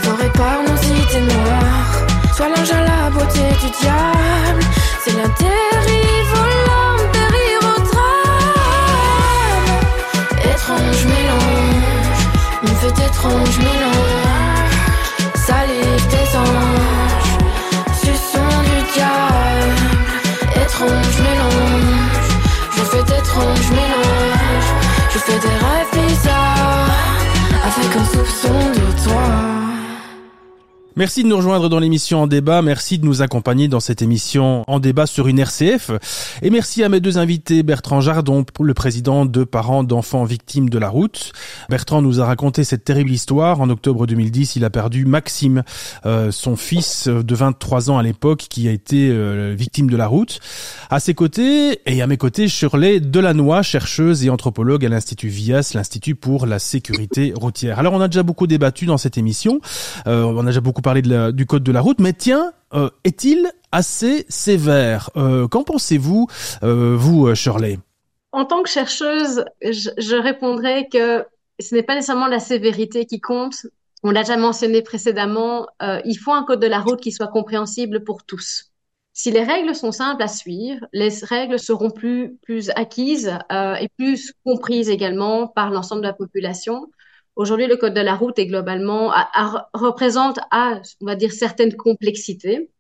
[0.03, 2.05] Dévoré par nos idées noires,
[2.37, 4.63] sois l'ange à la beauté du diable.
[5.03, 9.65] C'est la dérive volante, périr au drame.
[10.53, 12.21] Étrange mélange,
[12.63, 14.77] on fait étrange mélange.
[15.35, 17.33] Salive des anges,
[17.99, 19.79] suçons du diable.
[20.63, 22.29] Étrange mélange,
[22.77, 24.73] je fais d'étranges mélanges.
[25.11, 26.91] Je fais des rêves bizarres,
[27.65, 29.56] avec un soupçon de toi.
[30.99, 34.65] Merci de nous rejoindre dans l'émission En débat, merci de nous accompagner dans cette émission
[34.67, 35.91] En débat sur une RCF
[36.41, 40.79] et merci à mes deux invités Bertrand Jardon, le président de parents d'enfants victimes de
[40.79, 41.33] la route.
[41.69, 43.61] Bertrand nous a raconté cette terrible histoire.
[43.61, 45.65] En octobre 2010, il a perdu Maxime,
[46.07, 50.07] euh, son fils de 23 ans à l'époque qui a été euh, victime de la
[50.07, 50.41] route.
[50.89, 55.73] À ses côtés et à mes côtés, Shirley Delannoy, chercheuse et anthropologue à l'Institut VIAS,
[55.75, 57.79] l'Institut pour la sécurité routière.
[57.79, 59.61] Alors on a déjà beaucoup débattu dans cette émission,
[60.07, 62.53] euh, on a déjà beaucoup parler de la, du code de la route, mais tiens,
[62.73, 65.11] euh, est-il assez sévère?
[65.17, 66.29] Euh, Qu'en pensez-vous,
[66.63, 67.81] euh, vous, Shirley?
[68.31, 71.25] En tant que chercheuse, je, je répondrais que
[71.59, 73.67] ce n'est pas nécessairement la sévérité qui compte.
[74.05, 75.67] On l'a déjà mentionné précédemment,
[76.05, 78.71] il faut un code de la route qui soit compréhensible pour tous.
[79.13, 82.39] Si les règles sont simples à suivre, les règles seront plus,
[82.77, 86.87] acquises et plus comprises également par l'ensemble de la population.
[87.37, 89.13] Aujourd'hui, le code de la route est globalement
[89.75, 92.71] représente à, on va dire, certaines complexités.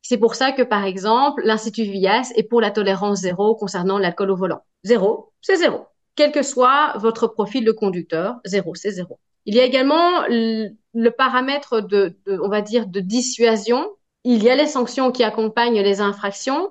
[0.00, 4.30] C'est pour ça que, par exemple, l'Institut VIAS est pour la tolérance zéro concernant l'alcool
[4.30, 4.62] au volant.
[4.84, 5.84] Zéro, c'est zéro.
[6.14, 9.18] Quel que soit votre profil de conducteur, zéro, c'est zéro.
[9.44, 13.86] Il y a également le, le paramètre de, de, on va dire, de dissuasion.
[14.24, 16.70] Il y a les sanctions qui accompagnent les infractions.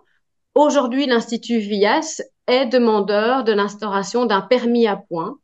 [0.55, 5.37] Aujourd'hui, l'Institut VIAS est demandeur de l'instauration d'un permis à points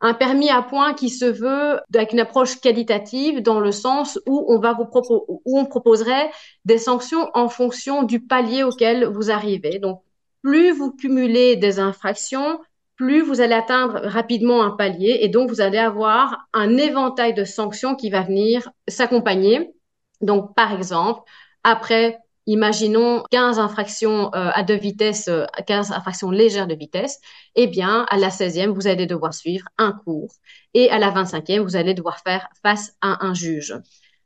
[0.00, 4.44] un permis à points qui se veut avec une approche qualitative dans le sens où
[4.48, 6.30] on va vous proposer, où on proposerait
[6.64, 9.78] des sanctions en fonction du palier auquel vous arrivez.
[9.78, 10.02] Donc,
[10.42, 12.60] plus vous cumulez des infractions,
[12.96, 17.44] plus vous allez atteindre rapidement un palier et donc vous allez avoir un éventail de
[17.44, 19.74] sanctions qui va venir s'accompagner.
[20.20, 21.22] Donc, par exemple,
[21.64, 27.18] après imaginons 15 infractions euh, à deux vitesses, euh, 15 infractions légères de vitesse,
[27.54, 30.32] eh bien, à la 16e, vous allez devoir suivre un cours.
[30.74, 33.74] Et à la 25e, vous allez devoir faire face à un juge.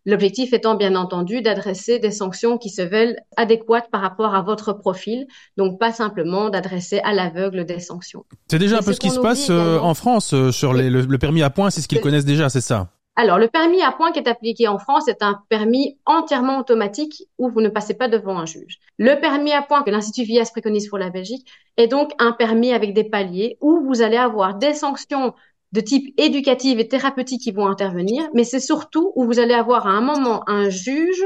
[0.06, 4.72] L'objectif étant bien entendu d'adresser des sanctions qui se veulent adéquates par rapport à votre
[4.72, 5.26] profil,
[5.58, 8.24] donc pas simplement d'adresser à l'aveugle des sanctions.
[8.50, 11.02] C'est déjà un peu ce qui se passe euh, en France euh, sur les, le,
[11.02, 12.88] le, permis à points, c'est ce qu'ils connaissent déjà, c'est ça?
[13.20, 17.28] Alors, le permis à points qui est appliqué en France est un permis entièrement automatique
[17.36, 18.78] où vous ne passez pas devant un juge.
[18.96, 21.46] Le permis à points que l'Institut VIAS préconise pour la Belgique
[21.76, 25.34] est donc un permis avec des paliers où vous allez avoir des sanctions
[25.72, 29.86] de type éducative et thérapeutique qui vont intervenir, mais c'est surtout où vous allez avoir
[29.86, 31.22] à un moment un juge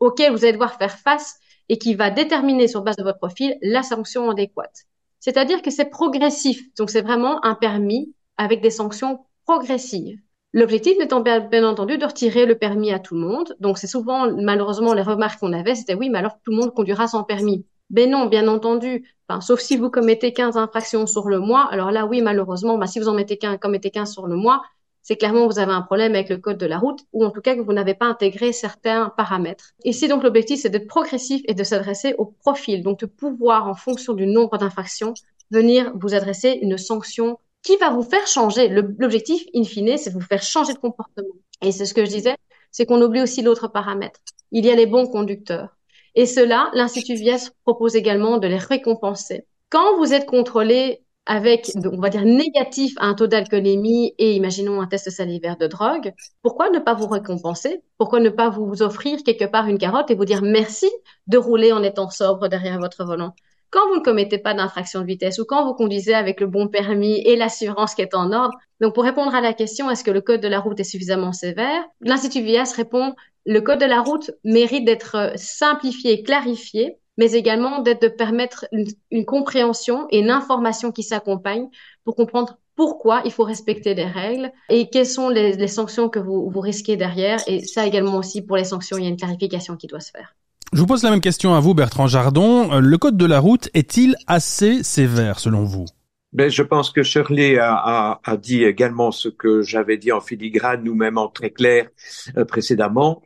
[0.00, 1.36] auquel vous allez devoir faire face
[1.68, 4.86] et qui va déterminer sur base de votre profil la sanction adéquate.
[5.20, 6.62] C'est-à-dire que c'est progressif.
[6.78, 10.18] Donc, c'est vraiment un permis avec des sanctions progressives.
[10.54, 13.56] L'objectif étant bien, entendu de retirer le permis à tout le monde.
[13.58, 16.72] Donc c'est souvent, malheureusement, les remarques qu'on avait, c'était oui, mais alors tout le monde
[16.72, 17.66] conduira sans permis.
[17.90, 19.04] Ben non, bien entendu.
[19.28, 21.66] Enfin, sauf si vous commettez 15 infractions sur le mois.
[21.72, 24.62] Alors là, oui, malheureusement, bah, si vous en mettez 15, commettez 15 sur le mois,
[25.02, 27.40] c'est clairement vous avez un problème avec le code de la route ou en tout
[27.40, 29.72] cas que vous n'avez pas intégré certains paramètres.
[29.84, 32.84] Ici, donc, l'objectif, c'est d'être progressif et de s'adresser au profil.
[32.84, 35.14] Donc, de pouvoir, en fonction du nombre d'infractions,
[35.50, 38.68] venir vous adresser une sanction qui va vous faire changer.
[38.68, 41.34] L'objectif, in fine, c'est vous faire changer de comportement.
[41.62, 42.36] Et c'est ce que je disais,
[42.70, 44.20] c'est qu'on oublie aussi l'autre paramètre.
[44.52, 45.76] Il y a les bons conducteurs.
[46.14, 49.46] Et cela, l'Institut Vies propose également de les récompenser.
[49.70, 54.80] Quand vous êtes contrôlé avec, on va dire, négatif à un taux d'alcoolémie et imaginons
[54.80, 56.12] un test salivaire de drogue,
[56.42, 57.82] pourquoi ne pas vous récompenser?
[57.96, 60.90] Pourquoi ne pas vous offrir quelque part une carotte et vous dire merci
[61.26, 63.34] de rouler en étant sobre derrière votre volant?
[63.74, 66.68] Quand vous ne commettez pas d'infraction de vitesse ou quand vous conduisez avec le bon
[66.68, 68.56] permis et l'assurance qui est en ordre.
[68.80, 71.32] Donc, pour répondre à la question, est-ce que le code de la route est suffisamment
[71.32, 71.82] sévère?
[72.00, 78.02] L'Institut Vias répond, le code de la route mérite d'être simplifié, clarifié, mais également d'être
[78.02, 81.68] de permettre une, une compréhension et une information qui s'accompagne
[82.04, 86.20] pour comprendre pourquoi il faut respecter les règles et quelles sont les, les sanctions que
[86.20, 87.40] vous, vous risquez derrière.
[87.48, 90.12] Et ça également aussi pour les sanctions, il y a une clarification qui doit se
[90.12, 90.36] faire.
[90.72, 92.72] Je vous pose la même question à vous, Bertrand Jardon.
[92.72, 95.84] Euh, le code de la route est-il assez sévère selon vous?
[96.32, 100.20] Ben, je pense que Shirley a, a, a dit également ce que j'avais dit en
[100.20, 101.88] filigrane, nous-mêmes en très clair
[102.36, 103.22] euh, précédemment.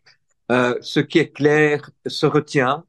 [0.53, 2.85] Euh, ce qui est clair se retient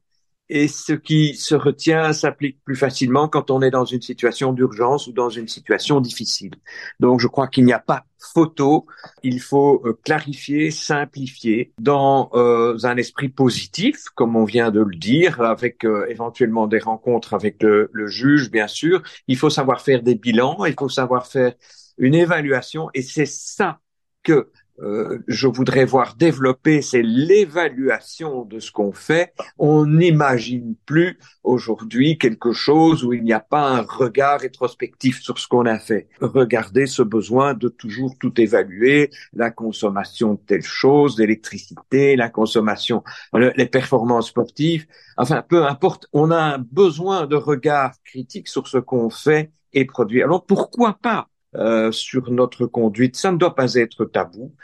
[0.50, 5.06] et ce qui se retient s'applique plus facilement quand on est dans une situation d'urgence
[5.06, 6.50] ou dans une situation difficile.
[6.98, 8.86] Donc je crois qu'il n'y a pas photo,
[9.22, 14.94] il faut euh, clarifier, simplifier dans euh, un esprit positif, comme on vient de le
[14.94, 19.02] dire, avec euh, éventuellement des rencontres avec le, le juge, bien sûr.
[19.26, 21.54] Il faut savoir faire des bilans, il faut savoir faire
[21.96, 23.80] une évaluation, et c'est ça
[24.22, 24.50] que
[24.82, 29.34] euh, je voudrais voir développer, c'est l'évaluation de ce qu'on fait.
[29.58, 35.38] On n'imagine plus aujourd'hui quelque chose où il n'y a pas un regard rétrospectif sur
[35.38, 36.08] ce qu'on a fait.
[36.20, 43.02] Regardez ce besoin de toujours tout évaluer, la consommation de telle chose, d'électricité, la consommation,
[43.34, 44.86] les performances sportives.
[45.16, 49.84] Enfin, peu importe, on a un besoin de regard critique sur ce qu'on fait et
[49.84, 50.22] produit.
[50.22, 53.16] Alors pourquoi pas euh, sur notre conduite.
[53.16, 54.54] Ça ne doit pas être tabou.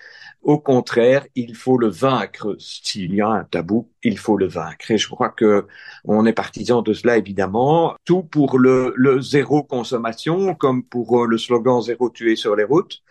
[0.42, 2.56] Au contraire, il faut le vaincre.
[2.60, 4.90] S'il y a un tabou, il faut le vaincre.
[4.92, 5.66] Et je crois que
[6.04, 7.96] on est partisan de cela, évidemment.
[8.04, 12.64] Tout pour le, le zéro consommation, comme pour euh, le slogan zéro tué sur les
[12.64, 13.02] routes.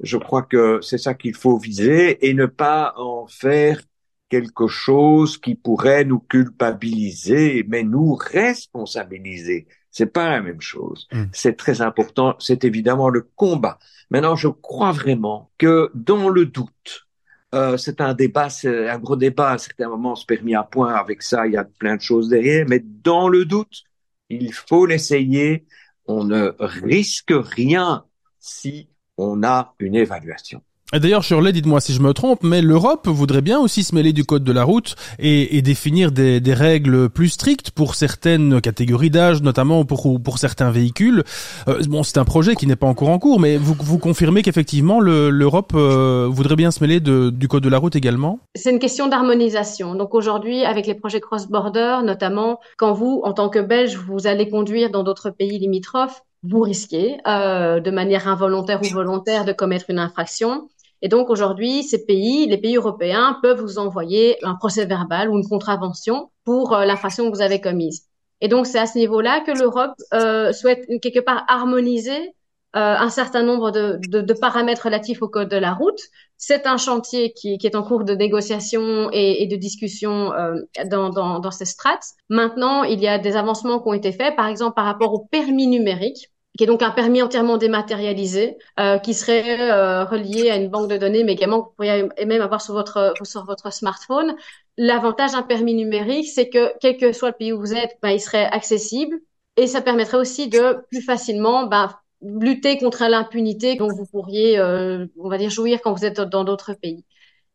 [0.00, 3.80] Je crois que c'est ça qu'il faut viser et ne pas en faire
[4.28, 9.66] quelque chose qui pourrait nous culpabiliser, mais nous responsabiliser.
[9.94, 11.06] C'est pas la même chose.
[11.12, 11.26] Mm.
[11.32, 12.34] C'est très important.
[12.40, 13.78] C'est évidemment le combat.
[14.10, 17.06] Maintenant, je crois vraiment que dans le doute,
[17.54, 19.52] euh, c'est un débat, c'est un gros débat.
[19.52, 21.46] À certains moments, on se permet à point avec ça.
[21.46, 22.66] Il y a plein de choses derrière.
[22.68, 23.84] Mais dans le doute,
[24.30, 25.64] il faut l'essayer.
[26.06, 28.04] On ne risque rien
[28.40, 30.60] si on a une évaluation.
[31.00, 34.24] D'ailleurs, Shirley, dites-moi si je me trompe, mais l'Europe voudrait bien aussi se mêler du
[34.24, 39.10] code de la route et, et définir des, des, règles plus strictes pour certaines catégories
[39.10, 41.24] d'âge, notamment pour, pour certains véhicules.
[41.66, 44.42] Euh, bon, c'est un projet qui n'est pas encore en cours, mais vous, vous confirmez
[44.42, 48.38] qu'effectivement l'Europe euh, voudrait bien se mêler de, du code de la route également?
[48.54, 49.96] C'est une question d'harmonisation.
[49.96, 54.48] Donc aujourd'hui, avec les projets cross-border, notamment quand vous, en tant que Belge, vous allez
[54.48, 59.86] conduire dans d'autres pays limitrophes, vous risquez, euh, de manière involontaire ou volontaire, de commettre
[59.88, 60.68] une infraction.
[61.04, 65.36] Et donc aujourd'hui, ces pays, les pays européens, peuvent vous envoyer un procès verbal ou
[65.36, 68.06] une contravention pour euh, l'infraction que vous avez commise.
[68.40, 72.34] Et donc c'est à ce niveau-là que l'Europe euh, souhaite quelque part harmoniser
[72.74, 76.00] euh, un certain nombre de, de, de, paramètres relatifs au code de la route.
[76.38, 80.54] C'est un chantier qui, qui, est en cours de négociation et, et de discussion euh,
[80.86, 82.04] dans, dans, dans ces strates.
[82.30, 85.20] Maintenant, il y a des avancements qui ont été faits, par exemple par rapport au
[85.20, 90.56] permis numérique qui est donc un permis entièrement dématérialisé, euh, qui serait euh, relié à
[90.56, 93.72] une banque de données, mais également que vous pourriez même avoir sur votre sur votre
[93.72, 94.36] smartphone.
[94.76, 98.10] L'avantage d'un permis numérique, c'est que quel que soit le pays où vous êtes, ben,
[98.10, 99.20] il serait accessible
[99.56, 101.90] et ça permettrait aussi de plus facilement ben,
[102.22, 106.44] lutter contre l'impunité dont vous pourriez, euh, on va dire, jouir quand vous êtes dans
[106.44, 107.04] d'autres pays.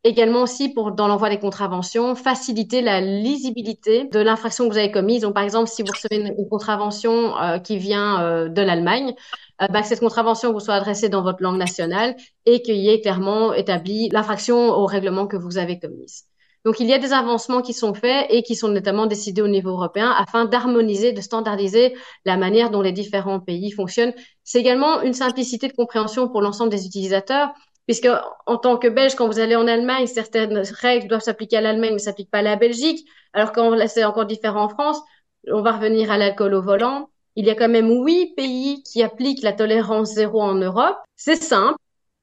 [0.06, 4.92] Également aussi pour dans l'envoi des contraventions, faciliter la lisibilité de l'infraction que vous avez
[4.92, 5.24] commise.
[5.24, 9.14] Donc par exemple, si vous recevez une, contravention euh, qui vient euh, de l'Allemagne,
[9.62, 12.90] euh, bah, que cette contravention vous soit adressée dans votre langue nationale et qu'il y
[12.90, 16.24] ait clairement établi l'infraction au règlement que vous avez commise.
[16.64, 19.48] Donc il y a des avancements qui sont faits et qui sont notamment décidés au
[19.50, 21.94] niveau européen afin d'harmoniser, de standardiser
[22.26, 24.14] la manière dont les différents pays fonctionnent.
[24.46, 27.52] C'est également une simplicité de compréhension pour l'ensemble des utilisateurs
[27.90, 28.08] puisque
[28.46, 31.90] en tant que Belge, quand vous allez en Allemagne, certaines règles doivent s'appliquer à l'Allemagne,
[31.90, 33.10] mais ne s'appliquent pas à la Belgique.
[33.34, 35.02] Alors quand c'est encore différent en France,
[35.48, 37.10] on va revenir à l'alcool au volant.
[37.36, 40.98] Il y a quand même huit pays qui appliquent la tolérance zéro en Europe.
[41.16, 41.80] C'est simple.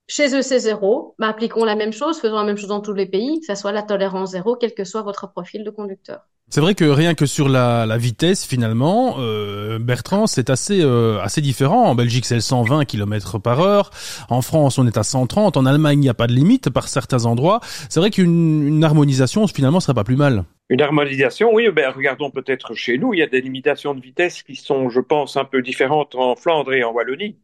[0.09, 1.15] Chez eux, c'est zéro.
[1.19, 3.61] Bah, appliquons la même chose, faisons la même chose dans tous les pays, que ce
[3.61, 6.21] soit la tolérance zéro, quel que soit votre profil de conducteur.
[6.49, 11.19] C'est vrai que rien que sur la, la vitesse, finalement, euh, Bertrand, c'est assez euh,
[11.21, 11.87] assez différent.
[11.87, 13.91] En Belgique, c'est 120 km par heure.
[14.31, 15.57] En France, on est à 130.
[15.57, 17.59] En Allemagne, il n'y a pas de limite par certains endroits.
[17.89, 20.45] C'est vrai qu'une une harmonisation, finalement, serait pas plus mal.
[20.69, 21.69] Une harmonisation, oui.
[21.73, 23.13] Ben, regardons peut-être chez nous.
[23.13, 26.37] Il y a des limitations de vitesse qui sont, je pense, un peu différentes en
[26.37, 27.39] Flandre et en Wallonie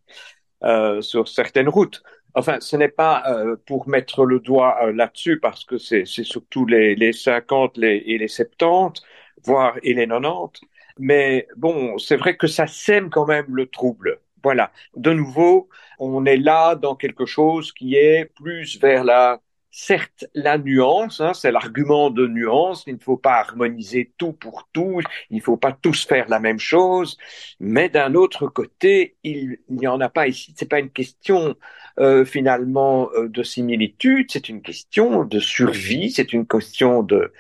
[0.62, 2.04] euh, sur certaines routes.
[2.34, 6.64] Enfin, ce n'est pas euh, pour mettre le doigt euh, là-dessus, parce que c'est surtout
[6.66, 9.02] les, les 50 les, et les 70,
[9.44, 10.62] voire et les 90.
[10.98, 14.20] Mais bon, c'est vrai que ça sème quand même le trouble.
[14.42, 14.72] Voilà.
[14.96, 15.68] De nouveau,
[15.98, 21.32] on est là dans quelque chose qui est plus vers la, certes, la nuance, hein,
[21.34, 22.84] c'est l'argument de nuance.
[22.86, 25.00] Il ne faut pas harmoniser tout pour tout.
[25.30, 27.16] Il ne faut pas tous faire la même chose.
[27.60, 30.54] Mais d'un autre côté, il n'y en a pas ici.
[30.56, 31.56] C'est pas une question
[31.99, 34.30] euh, finalement euh, de similitude.
[34.30, 36.11] C'est une question de survie.
[36.11, 37.32] C'est une question de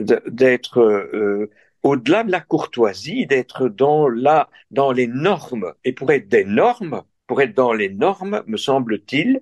[0.00, 1.50] d'être euh,
[1.82, 5.74] au-delà de la courtoisie, d'être dans la, dans les normes.
[5.84, 9.40] Et pour être des normes, pour être dans les normes, me semble-t-il,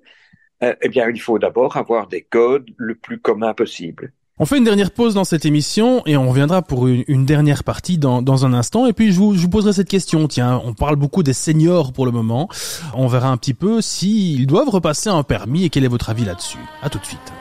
[0.63, 4.13] euh, eh bien, il faut d'abord avoir des codes le plus commun possible.
[4.39, 7.97] On fait une dernière pause dans cette émission et on reviendra pour une, dernière partie
[7.97, 8.85] dans, un instant.
[8.85, 10.27] Et puis je vous, je vous, poserai cette question.
[10.27, 12.47] Tiens, on parle beaucoup des seniors pour le moment.
[12.93, 16.25] On verra un petit peu s'ils doivent repasser un permis et quel est votre avis
[16.25, 16.59] là-dessus.
[16.83, 17.33] À tout de suite.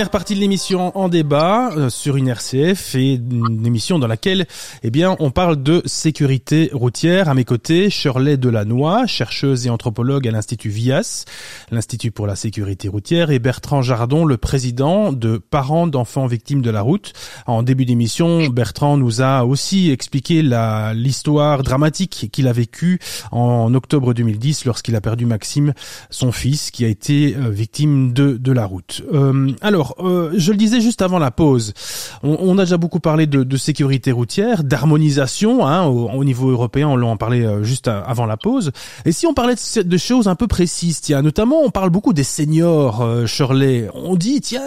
[0.00, 4.46] Dernière partie de l'émission en débat euh, sur une RCF et une émission dans laquelle,
[4.82, 7.28] eh bien, on parle de sécurité routière.
[7.28, 11.26] À mes côtés, Shirley Delannoy, chercheuse et anthropologue à l'Institut VIAS,
[11.70, 16.70] l'Institut pour la sécurité routière, et Bertrand Jardon, le président de Parents d'enfants victimes de
[16.70, 17.12] la route.
[17.46, 20.40] En début d'émission, Bertrand nous a aussi expliqué
[20.94, 23.00] l'histoire dramatique qu'il a vécue
[23.32, 25.74] en octobre 2010 lorsqu'il a perdu Maxime,
[26.08, 29.02] son fils, qui a été euh, victime de, de la route.
[29.12, 31.72] Euh, alors, euh, je le disais juste avant la pause,
[32.22, 37.16] on, a déjà beaucoup parlé de, sécurité routière, d'harmonisation hein, au, niveau européen, on en
[37.16, 38.72] parlait euh, juste avant la pause.
[39.04, 42.24] Et si on parlait de, choses un peu précises, tiens, notamment on parle beaucoup des
[42.24, 43.88] seniors, euh, Shirley.
[43.94, 44.62] On dit, tiens,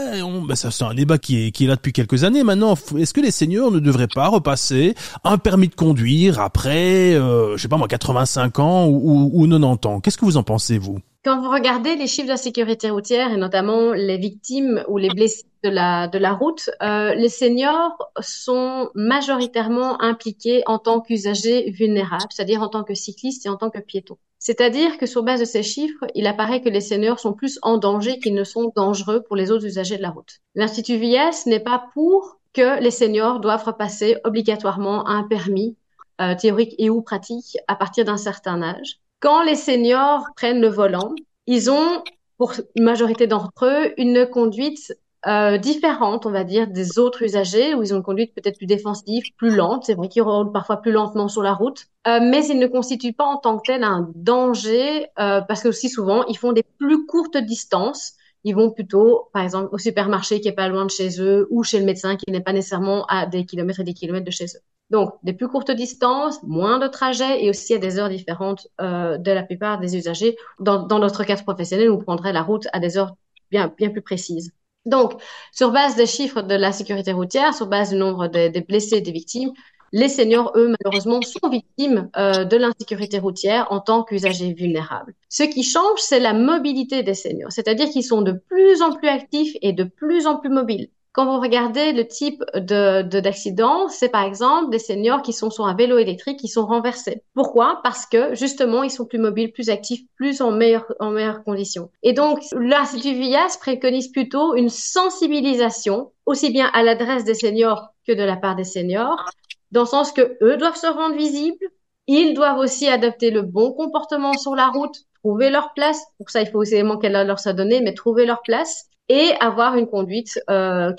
[0.48, 2.76] ben ça c'est un débat qui est, qui est là depuis quelques années maintenant.
[2.98, 7.62] Est-ce que les seniors ne devraient pas repasser un permis de conduire après, euh, je
[7.62, 10.00] sais pas moi, 85 ans ou, ou 90 ans?
[10.00, 11.00] Qu'est-ce que vous en pensez, vous?
[11.24, 15.10] Quand vous regardez les chiffres de la sécurité routière et notamment les victimes ou les
[15.10, 21.72] blessés de la, de la route, euh, les seniors sont majoritairement impliqués en tant qu'usagers
[21.72, 24.18] vulnérables, c'est-à-dire en tant que cyclistes et en tant que piétons.
[24.40, 27.78] C'est-à-dire que sur base de ces chiffres, il apparaît que les seniors sont plus en
[27.78, 30.42] danger qu'ils ne sont dangereux pour les autres usagers de la route.
[30.56, 35.78] L'Institut VIS n'est pas pour que les seniors doivent repasser obligatoirement un permis
[36.20, 39.00] euh, théorique et ou pratique à partir d'un certain âge.
[39.24, 41.16] Quand les seniors prennent le volant,
[41.48, 42.04] ils ont,
[42.38, 44.94] pour une majorité d'entre eux, une conduite
[45.26, 48.66] euh, différente, on va dire, des autres usagers, où ils ont une conduite peut-être plus
[48.66, 49.86] défensive, plus lente.
[49.86, 53.14] C'est vrai qu'ils roulent parfois plus lentement sur la route, euh, mais ils ne constituent
[53.14, 56.66] pas en tant que tel un danger, euh, parce que aussi souvent, ils font des
[56.78, 58.16] plus courtes distances.
[58.44, 61.64] Ils vont plutôt, par exemple, au supermarché qui est pas loin de chez eux, ou
[61.64, 64.48] chez le médecin qui n'est pas nécessairement à des kilomètres et des kilomètres de chez
[64.48, 64.73] eux.
[64.94, 69.18] Donc, des plus courtes distances, moins de trajets et aussi à des heures différentes euh,
[69.18, 70.36] de la plupart des usagers.
[70.60, 73.16] Dans, notre cadre professionnel, on prendrait la route à des heures
[73.50, 74.52] bien, plus précises.
[74.86, 75.20] Donc,
[75.52, 78.98] sur base des chiffres de la sécurité routière, sur base du nombre des, des blessés
[78.98, 79.52] et des victimes,
[79.94, 85.16] les seniors, eux, malheureusement, sont victimes euh, de l'insécurité routière en tant qu'usagers vulnérables.
[85.28, 89.08] Ce qui change, c'est la mobilité des seniors, c'est-à-dire qu'ils sont de plus en plus
[89.08, 90.90] actifs et de plus en plus mobiles.
[91.14, 95.68] Quand vous regardez le type de d'accident, c'est par exemple des seniors qui sont sur
[95.68, 97.22] un vélo électrique qui sont renversés.
[97.36, 97.82] Pourquoi?
[97.84, 101.92] Parce que justement, ils sont plus mobiles, plus actifs, plus en meilleure en meilleures conditions.
[102.02, 108.14] Et donc, l'Institut VIAS préconise plutôt une sensibilisation aussi bien à l'adresse des seniors que
[108.14, 109.30] de la part des seniors,
[109.72, 111.68] dans le sens que eux doivent se rendre visibles,
[112.08, 116.02] ils doivent aussi adopter le bon comportement sur la route, trouver leur place.
[116.18, 119.32] Pour ça, il faut aussi élément qu'elle leur soit donnée, mais trouver leur place et
[119.40, 120.92] avoir une conduite euh,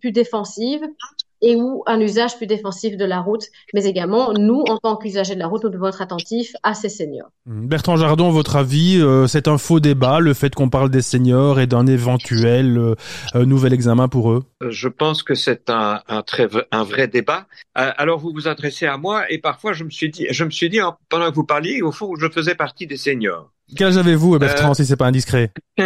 [0.00, 0.80] plus défensive
[1.40, 3.44] et ou un usage plus défensif de la route,
[3.74, 6.88] mais également nous, en tant qu'usagers de la route, nous devons être attentifs à ces
[6.88, 7.30] seniors.
[7.46, 7.66] Mmh.
[7.66, 11.60] Bertrand Jardon, votre avis, euh, c'est un faux débat, le fait qu'on parle des seniors
[11.60, 12.94] et d'un éventuel euh,
[13.34, 14.44] euh, nouvel examen pour eux?
[14.68, 17.46] Je pense que c'est un, un, très, un vrai débat.
[17.74, 20.68] alors vous vous adressez à moi et parfois je me suis dit, je me suis
[20.68, 23.50] dit pendant que vous parliez, au fond, je faisais partie des seniors.
[23.76, 24.74] Quel âge avez-vous, Bertrand, euh...
[24.74, 25.50] si c'est pas indiscret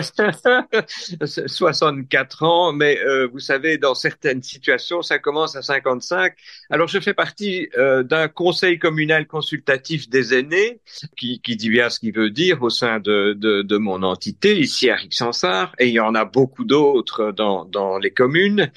[1.47, 6.33] 64 ans, mais euh, vous savez, dans certaines situations, ça commence à 55.
[6.71, 10.81] Alors, je fais partie euh, d'un conseil communal consultatif des aînés,
[11.17, 14.59] qui, qui, dit bien ce qu'il veut dire au sein de, de, de mon entité,
[14.59, 18.71] ici à Rixensart, et il y en a beaucoup d'autres dans, dans les communes,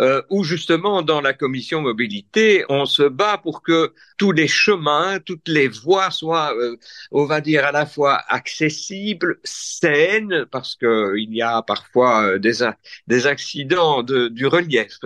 [0.00, 5.18] euh, où justement, dans la commission mobilité, on se bat pour que tous les chemins,
[5.20, 6.76] toutes les voies soient, euh,
[7.12, 12.38] on va dire, à la fois accessible, saine, parce que il y a parfois euh,
[12.38, 12.66] des,
[13.06, 14.98] des accidents de, du relief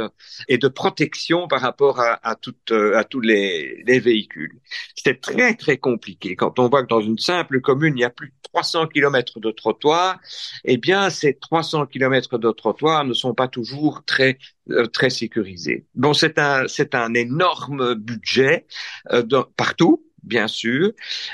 [0.48, 4.60] et de protection par rapport à, à, toutes, euh, à tous les, les véhicules.
[4.94, 8.10] C'est très très compliqué quand on voit que dans une simple commune il y a
[8.10, 10.18] plus de 300 kilomètres de trottoirs.
[10.64, 14.38] Eh bien, ces 300 kilomètres de trottoirs ne sont pas toujours très
[14.92, 15.84] très sécurisés.
[15.94, 18.66] Bon, c'est un c'est un énorme budget
[19.56, 20.92] partout bien sûr,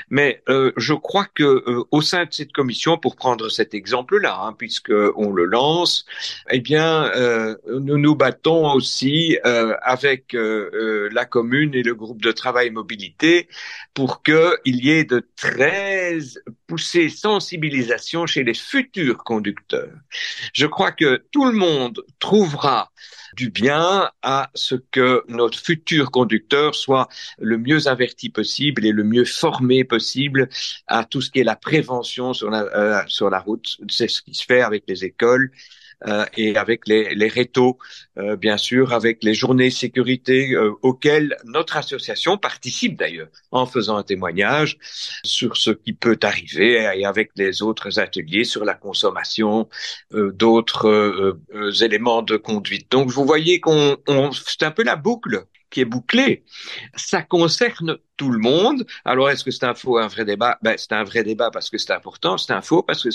[0.09, 4.39] mais euh, je crois que euh, au sein de cette commission, pour prendre cet exemple-là,
[4.41, 6.05] hein, puisque on le lance,
[6.49, 12.69] eh bien, euh, nous nous battons aussi avec la commune et le groupe de travail
[12.69, 13.47] mobilité
[13.93, 16.17] pour qu'il y ait de très
[16.67, 19.93] poussées sensibilisation chez les futurs conducteurs.
[20.53, 22.91] Je crois que tout le monde trouvera
[23.35, 27.07] du bien à ce que notre futur conducteur soit
[27.39, 30.49] le mieux averti possible et le mieux formé possible
[30.87, 33.77] à tout ce qui est la prévention sur la, euh, sur la route.
[33.89, 35.51] C'est ce qui se fait avec les écoles.
[36.07, 37.77] Euh, et avec les, les rétos,
[38.17, 43.97] euh, bien sûr, avec les journées sécurité euh, auxquelles notre association participe d'ailleurs, en faisant
[43.97, 44.77] un témoignage
[45.23, 49.69] sur ce qui peut arriver et avec les autres ateliers sur la consommation
[50.11, 51.37] d'autres
[51.81, 52.91] éléments de conduite.
[52.91, 53.97] Donc vous voyez qu'on
[54.31, 56.43] c'est un peu la boucle qui est bouclé.
[56.95, 58.85] Ça concerne tout le monde.
[59.05, 60.59] Alors, est-ce que c'est un faux, un vrai débat?
[60.61, 63.09] Ben, C'est un vrai débat parce que c'est important, c'est un faux parce que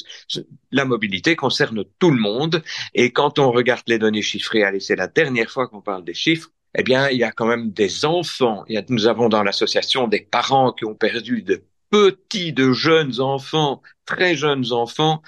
[0.72, 2.62] la mobilité concerne tout le monde.
[2.94, 6.14] Et quand on regarde les données chiffrées, allez, c'est la dernière fois qu'on parle des
[6.14, 8.64] chiffres, eh bien, il y a quand même des enfants.
[8.88, 14.34] Nous avons dans l'association des parents qui ont perdu de petits, de jeunes enfants, très
[14.34, 15.22] jeunes enfants,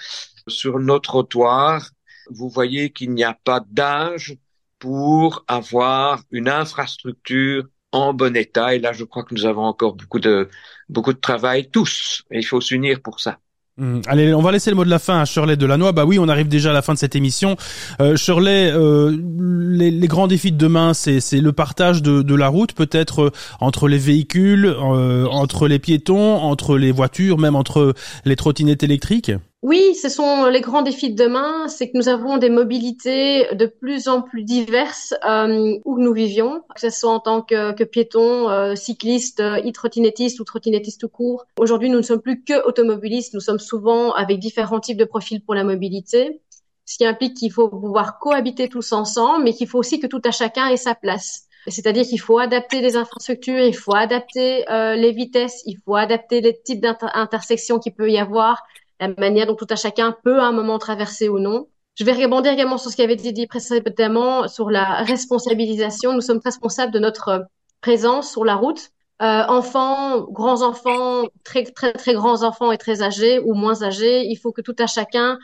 [0.47, 1.91] sur nos trottoirs.
[2.31, 4.37] Vous voyez qu'il n'y a pas d'âge
[4.79, 8.75] pour avoir une infrastructure en bon état.
[8.75, 10.49] Et là, je crois que nous avons encore beaucoup de,
[10.89, 12.23] beaucoup de travail, tous.
[12.31, 13.39] Et il faut s'unir pour ça.
[13.79, 14.01] Hmm.
[14.09, 15.93] Allez, on va laisser le mot de la fin à Shirley Delannoy.
[15.93, 17.57] Bah oui, on arrive déjà à la fin de cette émission.
[18.01, 22.49] Euh, Shirley, euh, les, les, grands défis de demain, c'est le partage de, de la
[22.49, 27.95] route, peut-être euh, entre les véhicules, euh, entre les piétons, entre les voitures, même entre
[28.25, 29.31] les trottinettes électriques?
[29.63, 33.67] Oui, ce sont les grands défis de demain, c'est que nous avons des mobilités de
[33.67, 37.83] plus en plus diverses euh, où nous vivions, que ce soit en tant que, que
[37.83, 41.45] piétons, euh, cyclistes, e-trottinettistes ou trottinettistes tout court.
[41.59, 45.43] Aujourd'hui, nous ne sommes plus que automobilistes, nous sommes souvent avec différents types de profils
[45.43, 46.41] pour la mobilité,
[46.85, 50.23] ce qui implique qu'il faut pouvoir cohabiter tous ensemble, mais qu'il faut aussi que tout
[50.25, 51.49] à chacun ait sa place.
[51.67, 56.41] C'est-à-dire qu'il faut adapter les infrastructures, il faut adapter euh, les vitesses, il faut adapter
[56.41, 58.63] les types d'intersections qu'il peut y avoir,
[59.01, 61.69] la manière dont tout à chacun peut à un moment traverser ou non.
[61.95, 66.13] Je vais rebondir également sur ce qui avait été dit précédemment sur la responsabilisation.
[66.13, 67.47] Nous sommes responsables de notre
[67.81, 68.91] présence sur la route.
[69.21, 74.25] Euh, enfants, grands enfants, très très très grands enfants et très âgés ou moins âgés,
[74.27, 75.39] il faut que tout à chacun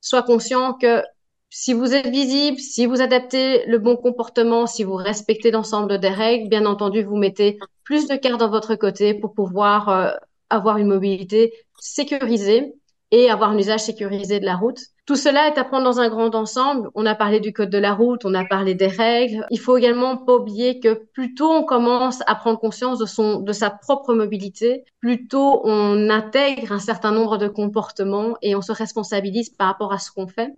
[0.00, 1.02] soit conscient que
[1.50, 6.08] si vous êtes visible, si vous adaptez le bon comportement, si vous respectez l'ensemble des
[6.08, 10.12] règles, bien entendu, vous mettez plus de cœur dans votre côté pour pouvoir euh,
[10.50, 12.74] avoir une mobilité sécurisée
[13.16, 14.78] et avoir un usage sécurisé de la route.
[15.06, 16.90] Tout cela est à prendre dans un grand ensemble.
[16.94, 19.46] On a parlé du code de la route, on a parlé des règles.
[19.50, 23.40] Il faut également pas oublier que plus tôt on commence à prendre conscience de son,
[23.40, 28.60] de sa propre mobilité, plus tôt on intègre un certain nombre de comportements et on
[28.60, 30.52] se responsabilise par rapport à ce qu'on fait.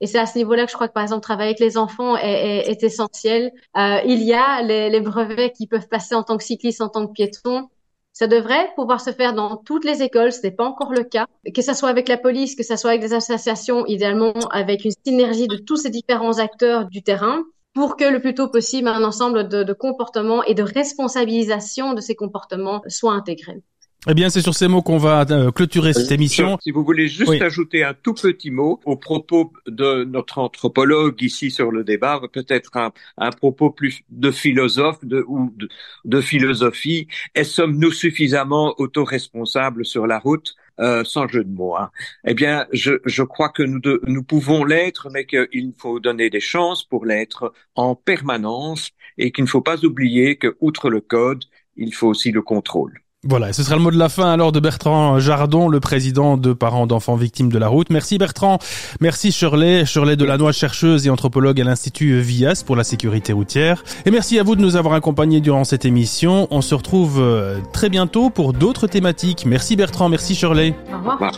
[0.00, 2.16] Et c'est à ce niveau-là que je crois que, par exemple, travailler avec les enfants
[2.16, 3.52] est, est, est essentiel.
[3.76, 6.88] Euh, il y a les, les, brevets qui peuvent passer en tant que cycliste, en
[6.88, 7.68] tant que piéton.
[8.14, 11.26] Ça devrait pouvoir se faire dans toutes les écoles, ce n'est pas encore le cas.
[11.52, 14.92] Que ce soit avec la police, que ce soit avec des associations, idéalement avec une
[15.04, 17.42] synergie de tous ces différents acteurs du terrain,
[17.74, 22.00] pour que le plus tôt possible un ensemble de, de comportements et de responsabilisation de
[22.00, 23.62] ces comportements soient intégrés.
[24.06, 26.58] Eh bien, c'est sur ces mots qu'on va euh, clôturer cette émission.
[26.60, 31.50] Si vous voulez juste ajouter un tout petit mot au propos de notre anthropologue ici
[31.50, 35.70] sur le débat, peut-être un, un, propos plus de philosophe de, ou de,
[36.04, 37.08] de philosophie.
[37.34, 40.54] Et sommes-nous suffisamment autoresponsables sur la route?
[40.80, 41.76] Euh, sans jeu de mots.
[41.76, 41.92] Hein.
[42.26, 46.30] Eh bien, je, je crois que nous, de, nous pouvons l'être, mais qu'il faut donner
[46.30, 51.00] des chances pour l'être en permanence et qu'il ne faut pas oublier que, outre le
[51.00, 51.44] code,
[51.76, 53.03] il faut aussi le contrôle.
[53.26, 56.52] Voilà, ce sera le mot de la fin alors de Bertrand Jardon, le président de
[56.52, 57.88] Parents d'enfants victimes de la route.
[57.90, 58.58] Merci Bertrand,
[59.00, 63.82] merci Shirley, Shirley Delannoy, chercheuse et anthropologue à l'Institut VIAS pour la sécurité routière.
[64.04, 66.48] Et merci à vous de nous avoir accompagnés durant cette émission.
[66.50, 69.46] On se retrouve euh, très bientôt pour d'autres thématiques.
[69.46, 70.74] Merci Bertrand, merci Shirley.
[70.92, 71.32] Au revoir.